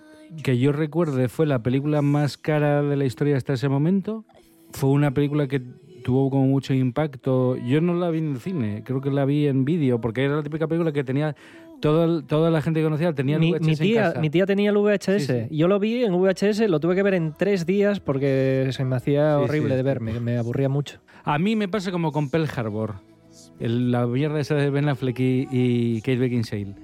que 0.43 0.59
yo 0.59 0.73
recuerde, 0.73 1.29
fue 1.29 1.47
la 1.47 1.61
película 1.61 2.03
más 2.03 2.37
cara 2.37 2.83
de 2.83 2.97
la 2.97 3.05
historia 3.05 3.37
hasta 3.37 3.53
ese 3.53 3.69
momento. 3.69 4.25
Fue 4.73 4.91
una 4.91 5.13
película 5.13 5.47
que 5.47 5.61
tuvo 6.03 6.29
como 6.29 6.47
mucho 6.47 6.75
impacto. 6.75 7.55
Yo 7.57 7.81
no 7.81 7.95
la 7.95 8.11
vi 8.11 8.19
en 8.19 8.33
el 8.33 8.41
cine, 8.41 8.83
creo 8.85 9.01
que 9.01 9.13
la 9.13 9.25
vi 9.25 9.47
en 9.47 9.65
vídeo, 9.65 10.01
porque 10.01 10.25
era 10.25 10.35
la 10.35 10.43
típica 10.43 10.67
película 10.67 10.91
que 10.91 11.05
tenía 11.05 11.37
toda, 11.81 12.05
el- 12.05 12.25
toda 12.25 12.51
la 12.51 12.63
gente 12.63 12.81
que 12.81 12.85
conocía 12.85 13.13
tenía 13.13 13.37
el 13.37 13.41
Mi, 13.41 13.53
VHS 13.53 13.67
mi 13.67 13.73
en 13.73 13.79
tía, 13.79 14.03
casa. 14.03 14.21
mi 14.21 14.31
tía 14.31 14.47
tenía 14.47 14.71
el 14.71 14.77
VHS. 14.77 15.27
Sí, 15.27 15.33
sí. 15.49 15.57
Yo 15.57 15.69
lo 15.69 15.79
vi 15.79 16.05
en 16.05 16.13
VHS, 16.15 16.69
lo 16.69 16.81
tuve 16.81 16.95
que 16.95 17.03
ver 17.03 17.15
en 17.15 17.33
tres 17.37 17.67
días 17.67 18.01
porque 18.01 18.69
se 18.73 18.85
me 18.85 18.97
hacía 18.97 19.37
Sí, 19.39 19.45
horrible 19.45 19.71
sí. 19.71 19.77
de 19.77 19.83
ver, 19.83 20.01
me, 20.01 20.21
me 20.21 20.37
aburría 20.39 20.69
mucho. 20.69 21.01
A 21.25 21.39
mí 21.39 21.57
me 21.57 21.69
pasa 21.69 21.91
como 21.91 22.13
con 22.13 22.31
Pearl 22.31 22.49
Harbor, 22.55 22.95
el- 23.59 23.91
la 23.91 24.07
mierda 24.07 24.41
esa 24.41 24.55
de 24.55 24.71
Ben 24.71 24.89
Affleck 24.89 25.19
y, 25.21 25.49
y 25.51 26.01
Kate 26.01 26.19
Beckinsale. 26.19 26.75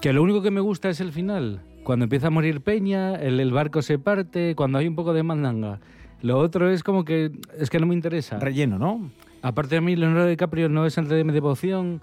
Que 0.00 0.12
lo 0.12 0.22
único 0.22 0.42
que 0.42 0.50
me 0.50 0.60
gusta 0.60 0.88
es 0.90 1.00
el 1.00 1.12
final. 1.12 1.60
Cuando 1.82 2.04
empieza 2.04 2.28
a 2.28 2.30
morir 2.30 2.60
Peña, 2.62 3.14
el, 3.16 3.40
el 3.40 3.52
barco 3.52 3.82
se 3.82 3.98
parte, 3.98 4.54
cuando 4.54 4.78
hay 4.78 4.86
un 4.88 4.94
poco 4.94 5.12
de 5.12 5.22
mandanga. 5.22 5.80
Lo 6.22 6.38
otro 6.38 6.70
es 6.70 6.82
como 6.82 7.04
que 7.04 7.30
es 7.58 7.68
que 7.70 7.78
no 7.78 7.86
me 7.86 7.94
interesa. 7.94 8.38
Relleno, 8.38 8.78
¿no? 8.78 9.10
Aparte 9.42 9.74
de 9.74 9.80
mí, 9.82 9.94
Leonardo 9.94 10.26
DiCaprio 10.26 10.70
no 10.70 10.86
es 10.86 10.96
entre 10.96 11.16
de 11.16 11.24
mi 11.24 11.32
devoción. 11.32 12.00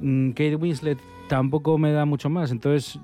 mm, 0.00 0.30
Kate 0.30 0.56
Winslet 0.56 0.98
tampoco 1.30 1.78
me 1.78 1.92
da 1.92 2.04
mucho 2.04 2.28
más. 2.28 2.50
Entonces, 2.50 2.98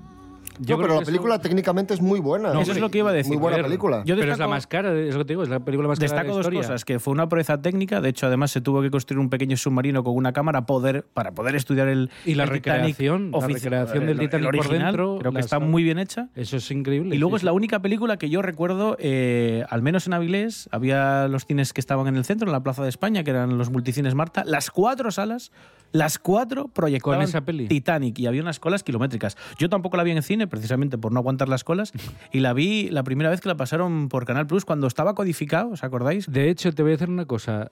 yo 0.59 0.75
no, 0.77 0.81
pero 0.81 0.95
la 0.95 1.01
eso- 1.01 1.05
película 1.05 1.39
técnicamente 1.39 1.93
es 1.93 2.01
muy 2.01 2.19
buena. 2.19 2.53
No, 2.53 2.61
eso 2.61 2.71
es 2.71 2.79
lo 2.79 2.89
que 2.89 2.99
iba 2.99 3.09
a 3.09 3.13
decir. 3.13 3.31
Muy 3.33 3.41
buena 3.41 3.61
película. 3.63 4.03
Yo 4.05 4.15
pero 4.15 4.31
es 4.33 4.37
la 4.39 4.45
destaco- 4.45 4.49
más 4.49 4.67
cara, 4.67 4.93
es 4.99 5.13
lo 5.13 5.19
que 5.19 5.25
te 5.25 5.33
digo, 5.33 5.43
es 5.43 5.49
la 5.49 5.59
película 5.59 5.87
más 5.87 5.99
cara 5.99 6.07
de 6.09 6.13
Destaco 6.15 6.27
la 6.29 6.33
dos 6.35 6.45
historia. 6.45 6.61
cosas, 6.61 6.85
que 6.85 6.99
fue 6.99 7.13
una 7.13 7.29
proeza 7.29 7.61
técnica, 7.61 8.01
de 8.01 8.09
hecho 8.09 8.27
además 8.27 8.51
se 8.51 8.61
tuvo 8.61 8.81
que 8.81 8.89
construir 8.91 9.19
un 9.19 9.29
pequeño 9.29 9.55
submarino 9.57 10.03
con 10.03 10.15
una 10.15 10.33
cámara 10.33 10.65
poder, 10.65 11.05
para 11.13 11.31
poder 11.31 11.55
estudiar 11.55 11.87
el 11.87 12.09
Y 12.25 12.35
la 12.35 12.43
el 12.43 12.49
Titanic 12.51 12.97
recreación, 12.97 13.31
la 13.31 13.37
ofici- 13.39 13.53
recreación 13.53 13.99
del 14.05 14.09
el- 14.09 14.19
el 14.19 14.19
Titanic 14.29 14.45
por 14.47 14.55
original, 14.55 14.85
dentro, 14.87 15.17
creo 15.19 15.31
que 15.31 15.35
la 15.35 15.39
está 15.41 15.59
muy 15.59 15.83
bien 15.83 15.99
hecha. 15.99 16.29
Eso 16.35 16.57
es 16.57 16.71
increíble. 16.71 17.15
Y 17.15 17.19
luego 17.19 17.35
sí, 17.35 17.37
es 17.37 17.41
sí. 17.41 17.45
la 17.45 17.53
única 17.53 17.81
película 17.81 18.17
que 18.17 18.29
yo 18.29 18.41
recuerdo, 18.41 18.95
eh, 18.99 19.65
al 19.69 19.81
menos 19.81 20.07
en 20.07 20.13
Avilés, 20.13 20.69
había 20.71 21.27
los 21.27 21.45
cines 21.45 21.73
que 21.73 21.81
estaban 21.81 22.07
en 22.07 22.15
el 22.15 22.25
centro, 22.25 22.47
en 22.47 22.51
la 22.51 22.61
Plaza 22.63 22.83
de 22.83 22.89
España, 22.89 23.23
que 23.23 23.31
eran 23.31 23.57
los 23.57 23.69
multicines 23.69 24.15
Marta, 24.15 24.43
las 24.45 24.71
cuatro 24.71 25.11
salas, 25.11 25.51
las 25.93 26.19
cuatro 26.19 26.67
proyectaban 26.67 27.21
esa 27.21 27.41
peli. 27.41 27.67
Titanic 27.67 28.19
y 28.19 28.27
había 28.27 28.41
unas 28.41 28.59
colas 28.59 28.83
kilométricas. 28.83 29.37
Yo 29.57 29.69
tampoco 29.69 29.95
la 29.95 30.03
vi 30.03 30.11
en 30.11 30.21
cine, 30.21 30.46
precisamente 30.47 30.97
por 30.97 31.11
no 31.11 31.19
aguantar 31.19 31.49
las 31.49 31.63
colas, 31.63 31.91
y 32.31 32.39
la 32.39 32.53
vi 32.53 32.89
la 32.89 33.03
primera 33.03 33.29
vez 33.29 33.41
que 33.41 33.49
la 33.49 33.57
pasaron 33.57 34.09
por 34.09 34.25
Canal 34.25 34.47
Plus 34.47 34.65
cuando 34.65 34.87
estaba 34.87 35.15
codificado, 35.15 35.69
¿os 35.69 35.83
acordáis? 35.83 36.31
De 36.31 36.49
hecho, 36.49 36.71
te 36.71 36.81
voy 36.81 36.91
a 36.91 36.95
decir 36.95 37.09
una 37.09 37.25
cosa. 37.25 37.71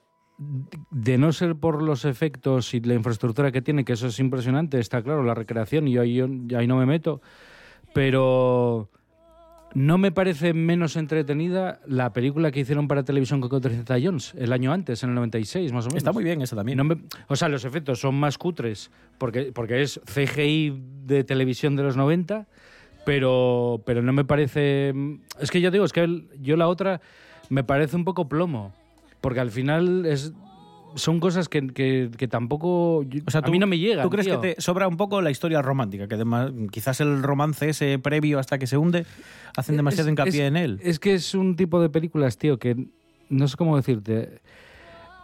De 0.90 1.16
no 1.16 1.32
ser 1.32 1.56
por 1.56 1.82
los 1.82 2.04
efectos 2.04 2.74
y 2.74 2.80
la 2.80 2.92
infraestructura 2.92 3.50
que 3.52 3.62
tiene, 3.62 3.86
que 3.86 3.94
eso 3.94 4.08
es 4.08 4.18
impresionante, 4.18 4.78
está 4.78 5.02
claro, 5.02 5.22
la 5.22 5.34
recreación, 5.34 5.88
y 5.88 5.92
yo 5.92 6.02
ahí, 6.02 6.66
no 6.66 6.76
me 6.76 6.84
meto, 6.84 7.22
pero 7.94 8.90
no 9.76 9.98
me 9.98 10.10
parece 10.10 10.54
menos 10.54 10.96
entretenida 10.96 11.80
la 11.86 12.12
película 12.14 12.50
que 12.50 12.60
hicieron 12.60 12.88
para 12.88 13.04
televisión 13.04 13.42
con 13.42 13.50
Catherine 13.50 13.84
Jones 14.02 14.32
el 14.38 14.54
año 14.54 14.72
antes, 14.72 15.02
en 15.02 15.10
el 15.10 15.14
96, 15.16 15.70
más 15.72 15.84
o 15.84 15.88
menos. 15.88 15.98
Está 15.98 16.12
muy 16.12 16.24
bien 16.24 16.40
esa 16.40 16.56
también. 16.56 16.78
No 16.78 16.84
me- 16.84 16.96
o 17.28 17.36
sea, 17.36 17.48
los 17.50 17.64
efectos 17.66 18.00
son 18.00 18.14
más 18.14 18.38
cutres 18.38 18.90
porque, 19.18 19.52
porque 19.52 19.82
es 19.82 20.00
CGI 20.06 20.82
de 21.04 21.24
televisión 21.24 21.76
de 21.76 21.82
los 21.82 21.94
90, 21.94 22.46
pero, 23.04 23.82
pero 23.84 24.00
no 24.00 24.14
me 24.14 24.24
parece... 24.24 24.94
Es 25.40 25.50
que 25.50 25.60
yo 25.60 25.70
digo, 25.70 25.84
es 25.84 25.92
que 25.92 26.00
el- 26.04 26.28
yo 26.40 26.56
la 26.56 26.68
otra 26.68 27.02
me 27.50 27.62
parece 27.62 27.96
un 27.96 28.04
poco 28.04 28.28
plomo, 28.30 28.72
porque 29.20 29.40
al 29.40 29.50
final 29.50 30.06
es 30.06 30.32
son 30.96 31.20
cosas 31.20 31.48
que, 31.48 31.68
que- 31.68 32.10
que 32.16 32.26
tampoco. 32.28 32.98
O 33.26 33.30
sea, 33.30 33.40
a 33.44 33.48
mí 33.50 33.58
no 33.58 33.66
me 33.66 33.78
llegan. 33.78 34.02
¿Tú 34.02 34.10
crees 34.10 34.26
tío. 34.26 34.40
que 34.40 34.54
te 34.54 34.60
sobra 34.60 34.88
un 34.88 34.96
poco 34.96 35.20
la 35.22 35.30
historia 35.30 35.62
romántica? 35.62 36.08
Que 36.08 36.16
además, 36.16 36.50
quizás 36.72 37.00
el 37.00 37.22
romance 37.22 37.68
ese 37.68 37.98
previo 38.00 38.38
hasta 38.38 38.58
que 38.58 38.66
se 38.66 38.76
hunde 38.76 39.06
hacen 39.56 39.76
demasiado 39.76 40.08
Es- 40.08 40.12
hincapié 40.12 40.42
es- 40.42 40.48
en 40.48 40.56
él. 40.56 40.80
Es 40.82 40.98
que 40.98 41.14
es 41.14 41.34
un 41.34 41.54
tipo 41.56 41.80
de 41.80 41.88
películas, 41.90 42.38
tío, 42.38 42.58
que 42.58 42.88
no 43.28 43.46
sé 43.48 43.56
cómo 43.56 43.76
decirte. 43.76 44.40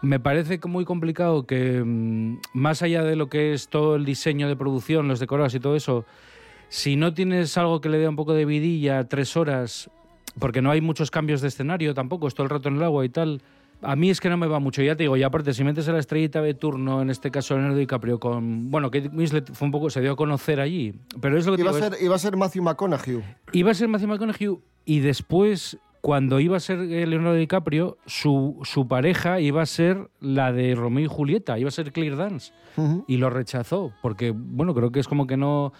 Me 0.02 0.18
parece 0.18 0.58
muy 0.66 0.84
complicado 0.84 1.46
que, 1.46 1.82
mm, 1.84 2.38
más 2.54 2.82
allá 2.82 3.04
de 3.04 3.14
lo 3.16 3.28
que 3.28 3.52
es 3.52 3.68
todo 3.68 3.94
el 3.96 4.04
diseño 4.04 4.48
de 4.48 4.56
producción, 4.56 5.06
los 5.08 5.20
decorados 5.20 5.54
y 5.54 5.60
todo 5.60 5.76
eso, 5.76 6.04
si 6.68 6.96
no 6.96 7.14
tienes 7.14 7.56
algo 7.56 7.80
que 7.80 7.88
le 7.88 7.98
dé 7.98 8.08
un 8.08 8.16
poco 8.16 8.34
de 8.34 8.44
vidilla, 8.44 9.04
tres 9.08 9.36
horas, 9.36 9.90
porque 10.40 10.60
no 10.60 10.70
hay 10.70 10.80
muchos 10.80 11.10
cambios 11.10 11.40
de 11.40 11.48
escenario 11.48 11.94
tampoco, 11.94 12.26
es 12.26 12.34
todo 12.34 12.44
el 12.44 12.50
rato 12.50 12.68
en 12.68 12.76
el 12.76 12.82
agua 12.82 13.04
y 13.04 13.10
tal. 13.10 13.42
A 13.82 13.96
mí 13.96 14.10
es 14.10 14.20
que 14.20 14.28
no 14.28 14.36
me 14.36 14.46
va 14.46 14.60
mucho, 14.60 14.80
ya 14.82 14.94
te 14.96 15.02
digo, 15.02 15.16
y 15.16 15.22
aparte, 15.22 15.52
si 15.52 15.64
metes 15.64 15.88
a 15.88 15.92
la 15.92 15.98
estrellita 15.98 16.40
de 16.40 16.54
turno, 16.54 17.02
en 17.02 17.10
este 17.10 17.30
caso 17.30 17.54
Leonardo 17.54 17.78
DiCaprio, 17.78 18.20
con. 18.20 18.70
Bueno, 18.70 18.90
que 18.90 19.10
Winslet 19.12 19.52
fue 19.52 19.66
un 19.66 19.72
poco, 19.72 19.90
se 19.90 20.00
dio 20.00 20.12
a 20.12 20.16
conocer 20.16 20.60
allí, 20.60 20.94
pero 21.20 21.36
es 21.36 21.46
lo 21.46 21.52
que 21.52 21.56
te 21.56 21.62
Iba 21.62 21.70
a, 21.70 21.74
digo, 21.74 21.86
es- 21.86 21.92
ser, 21.96 22.04
iba 22.04 22.14
a 22.14 22.18
ser 22.18 22.36
Matthew 22.36 22.62
McConaughey. 22.62 23.22
Iba 23.52 23.70
a 23.70 23.74
ser 23.74 23.88
Matthew 23.88 24.08
McConaughey 24.08 24.58
y 24.84 25.00
después, 25.00 25.78
cuando 26.00 26.40
iba 26.40 26.56
a 26.56 26.60
ser 26.60 26.78
eh, 26.80 27.06
Leonardo 27.06 27.34
DiCaprio, 27.36 27.98
su, 28.06 28.58
su 28.64 28.86
pareja 28.88 29.40
iba 29.40 29.62
a 29.62 29.66
ser 29.66 30.08
la 30.20 30.52
de 30.52 30.74
Romeo 30.74 31.04
y 31.04 31.08
Julieta, 31.08 31.58
iba 31.58 31.68
a 31.68 31.72
ser 31.72 31.92
Claire 31.92 32.16
Dance. 32.16 32.52
Y 33.06 33.18
lo 33.18 33.28
rechazó, 33.30 33.92
porque, 34.00 34.32
bueno, 34.34 34.74
creo 34.74 34.90
que 34.90 35.00
es 35.00 35.06
como 35.08 35.26
que 35.26 35.36
no... 35.36 35.72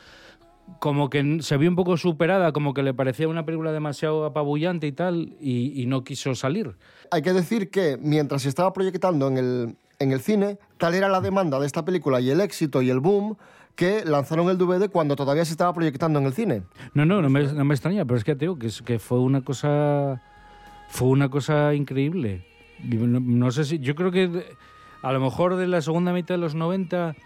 Como 0.78 1.10
que 1.10 1.38
se 1.42 1.56
vio 1.56 1.68
un 1.68 1.76
poco 1.76 1.96
superada, 1.96 2.52
como 2.52 2.74
que 2.74 2.82
le 2.82 2.94
parecía 2.94 3.28
una 3.28 3.44
película 3.44 3.72
demasiado 3.72 4.24
apabullante 4.24 4.86
y 4.86 4.92
tal, 4.92 5.36
y, 5.40 5.80
y 5.80 5.86
no 5.86 6.04
quiso 6.04 6.34
salir. 6.34 6.76
Hay 7.10 7.22
que 7.22 7.32
decir 7.32 7.70
que 7.70 7.98
mientras 8.00 8.42
se 8.42 8.48
estaba 8.48 8.72
proyectando 8.72 9.28
en 9.28 9.38
el, 9.38 9.76
en 9.98 10.12
el 10.12 10.20
cine, 10.20 10.58
tal 10.78 10.94
era 10.94 11.08
la 11.08 11.20
demanda 11.20 11.58
de 11.60 11.66
esta 11.66 11.84
película 11.84 12.20
y 12.20 12.30
el 12.30 12.40
éxito 12.40 12.82
y 12.82 12.90
el 12.90 13.00
boom 13.00 13.36
que 13.74 14.04
lanzaron 14.04 14.48
el 14.50 14.58
DVD 14.58 14.90
cuando 14.90 15.16
todavía 15.16 15.44
se 15.44 15.52
estaba 15.52 15.72
proyectando 15.72 16.18
en 16.18 16.26
el 16.26 16.32
cine. 16.32 16.62
No, 16.94 17.06
no, 17.06 17.22
no 17.22 17.30
me, 17.30 17.44
no 17.44 17.64
me 17.64 17.74
extraña, 17.74 18.04
pero 18.04 18.18
es 18.18 18.24
que 18.24 18.34
te 18.34 18.40
digo 18.40 18.58
que, 18.58 18.70
que 18.84 18.98
fue 18.98 19.18
una 19.20 19.42
cosa. 19.42 20.22
Fue 20.88 21.08
una 21.08 21.30
cosa 21.30 21.74
increíble. 21.74 22.44
No, 22.82 23.20
no 23.20 23.50
sé 23.50 23.64
si. 23.64 23.78
Yo 23.78 23.94
creo 23.94 24.10
que 24.10 24.44
a 25.02 25.12
lo 25.12 25.20
mejor 25.20 25.56
de 25.56 25.66
la 25.66 25.80
segunda 25.80 26.12
mitad 26.12 26.34
de 26.34 26.40
los 26.40 26.54
90, 26.54 27.16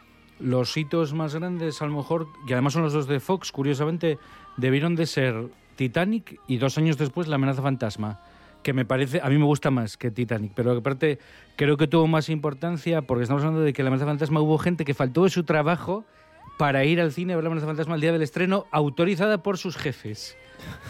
los 0.40 0.76
hitos 0.76 1.12
más 1.14 1.34
grandes, 1.34 1.80
a 1.82 1.86
lo 1.86 1.96
mejor, 1.96 2.26
y 2.46 2.52
además 2.52 2.72
son 2.74 2.82
los 2.82 2.92
dos 2.92 3.06
de 3.06 3.20
Fox, 3.20 3.52
curiosamente, 3.52 4.18
debieron 4.56 4.94
de 4.96 5.06
ser 5.06 5.48
Titanic 5.76 6.40
y 6.46 6.56
dos 6.58 6.76
años 6.78 6.96
después 6.98 7.28
La 7.28 7.36
amenaza 7.36 7.62
fantasma. 7.62 8.20
Que 8.62 8.72
me 8.72 8.84
parece, 8.84 9.20
a 9.22 9.28
mí 9.28 9.38
me 9.38 9.44
gusta 9.44 9.70
más 9.70 9.96
que 9.96 10.10
Titanic, 10.10 10.52
pero 10.54 10.72
aparte 10.76 11.18
creo 11.56 11.76
que 11.76 11.86
tuvo 11.86 12.06
más 12.08 12.28
importancia 12.28 13.02
porque 13.02 13.22
estamos 13.22 13.42
hablando 13.44 13.62
de 13.62 13.72
que 13.72 13.82
La 13.82 13.88
amenaza 13.88 14.06
fantasma 14.06 14.40
hubo 14.40 14.58
gente 14.58 14.84
que 14.84 14.92
faltó 14.94 15.24
de 15.24 15.30
su 15.30 15.44
trabajo 15.44 16.04
para 16.58 16.84
ir 16.84 17.00
al 17.00 17.12
cine 17.12 17.32
a 17.34 17.36
ver 17.36 17.44
La 17.44 17.48
amenaza 17.48 17.66
fantasma 17.66 17.94
el 17.94 18.00
día 18.00 18.12
del 18.12 18.22
estreno, 18.22 18.66
autorizada 18.72 19.42
por 19.42 19.56
sus 19.58 19.76
jefes. 19.76 20.36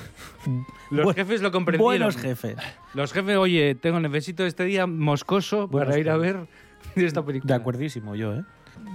Los 0.91 1.07
Bu- 1.09 1.15
jefes 1.15 1.43
lo 1.43 1.51
comprendieron. 1.51 1.85
Buenos 1.99 2.17
jefes. 2.17 2.57
Los 2.95 3.13
jefes, 3.13 3.37
oye, 3.37 3.75
tengo 3.75 4.01
necesito 4.01 4.47
este 4.47 4.65
día 4.65 4.87
moscoso 4.87 5.69
para 5.69 5.87
Buenos 5.87 5.99
ir 5.99 6.09
a 6.11 6.15
jefes. 6.19 6.49
ver 6.95 7.05
esta 7.05 7.25
película. 7.25 7.53
De 7.55 7.61
acuerdísimo 7.61 8.15
yo, 8.15 8.35
¿eh? 8.37 8.45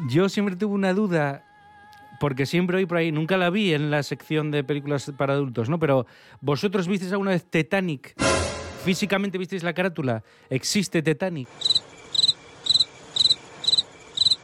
Yo 0.09 0.29
siempre 0.29 0.55
tuve 0.55 0.73
una 0.73 0.93
duda, 0.93 1.43
porque 2.19 2.45
siempre 2.45 2.77
oí 2.77 2.85
por 2.85 2.97
ahí, 2.97 3.11
nunca 3.11 3.37
la 3.37 3.49
vi 3.49 3.73
en 3.73 3.91
la 3.91 4.03
sección 4.03 4.51
de 4.51 4.63
películas 4.63 5.11
para 5.17 5.33
adultos, 5.33 5.69
¿no? 5.69 5.79
Pero 5.79 6.05
vosotros 6.39 6.87
visteis 6.87 7.11
alguna 7.11 7.31
vez 7.31 7.45
Titanic. 7.45 8.15
Físicamente 8.83 9.37
visteis 9.37 9.63
la 9.63 9.73
carátula. 9.73 10.23
¿Existe 10.49 11.01
Titanic? 11.01 11.47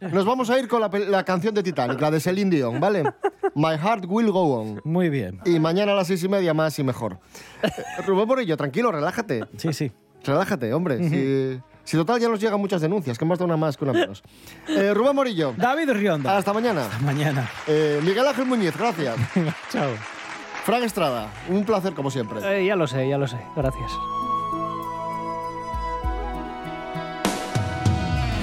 Nos 0.00 0.24
vamos 0.24 0.48
a 0.48 0.58
ir 0.58 0.68
con 0.68 0.80
la, 0.80 1.24
canción 1.24 1.54
de 1.54 1.62
Titanic, 1.62 2.00
la 2.00 2.10
de 2.10 2.20
Celine 2.20 2.54
Dion, 2.54 2.78
¿vale? 2.78 3.02
My 3.54 3.76
Heart 3.76 4.04
Will 4.06 4.30
Go 4.30 4.60
On. 4.60 4.80
Muy 4.84 5.08
bien. 5.08 5.40
Y 5.44 5.58
mañana 5.58 5.92
a 5.92 5.94
las 5.96 6.06
seis 6.06 6.22
y 6.22 6.28
media 6.28 6.54
más 6.54 6.78
y 6.78 6.84
mejor. 6.84 7.18
Eh, 7.62 8.02
Rubén 8.06 8.28
Morillo, 8.28 8.56
tranquilo, 8.56 8.92
relájate. 8.92 9.44
Sí, 9.56 9.72
sí. 9.72 9.90
Relájate, 10.24 10.72
hombre. 10.72 11.08
si, 11.08 11.60
si 11.88 11.96
total 11.96 12.20
ya 12.20 12.28
nos 12.28 12.38
llegan 12.38 12.60
muchas 12.60 12.82
denuncias, 12.82 13.16
que 13.18 13.24
más 13.24 13.38
da 13.38 13.46
una 13.46 13.56
más 13.56 13.78
que 13.78 13.84
una 13.84 13.94
menos. 13.94 14.22
Eh, 14.68 14.92
Rubén 14.92 15.16
Morillo, 15.16 15.54
David 15.56 15.90
Rionda. 15.92 16.36
hasta 16.36 16.52
mañana. 16.52 16.86
Mañana. 17.02 17.50
Eh, 17.66 17.98
Miguel 18.04 18.26
Ángel 18.26 18.44
Muñiz, 18.44 18.76
gracias. 18.76 19.16
Chao. 19.72 19.90
Frank 20.64 20.82
Estrada, 20.84 21.28
un 21.48 21.64
placer 21.64 21.94
como 21.94 22.10
siempre. 22.10 22.40
Eh, 22.44 22.66
ya 22.66 22.76
lo 22.76 22.86
sé, 22.86 23.08
ya 23.08 23.16
lo 23.16 23.26
sé. 23.26 23.38
Gracias. 23.56 23.90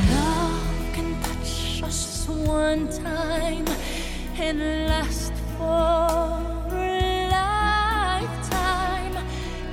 Love 0.09 0.95
can 0.95 1.15
touch 1.21 1.83
us 1.83 2.27
one 2.47 2.87
time 2.89 3.65
and 4.39 4.87
last 4.87 5.33
for 5.57 6.73
a 6.73 7.29
lifetime 7.29 9.15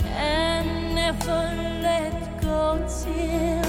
and 0.04 0.94
never 0.94 1.42
let 1.82 2.14
go 2.42 2.78
till 2.86 3.61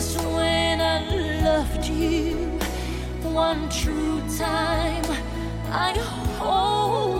Was 0.00 0.16
when 0.16 0.80
I 0.80 0.98
loved 1.44 1.84
you 1.84 2.34
one 3.22 3.68
true 3.68 4.22
time. 4.38 5.04
I 5.70 5.92
hold 6.38 7.19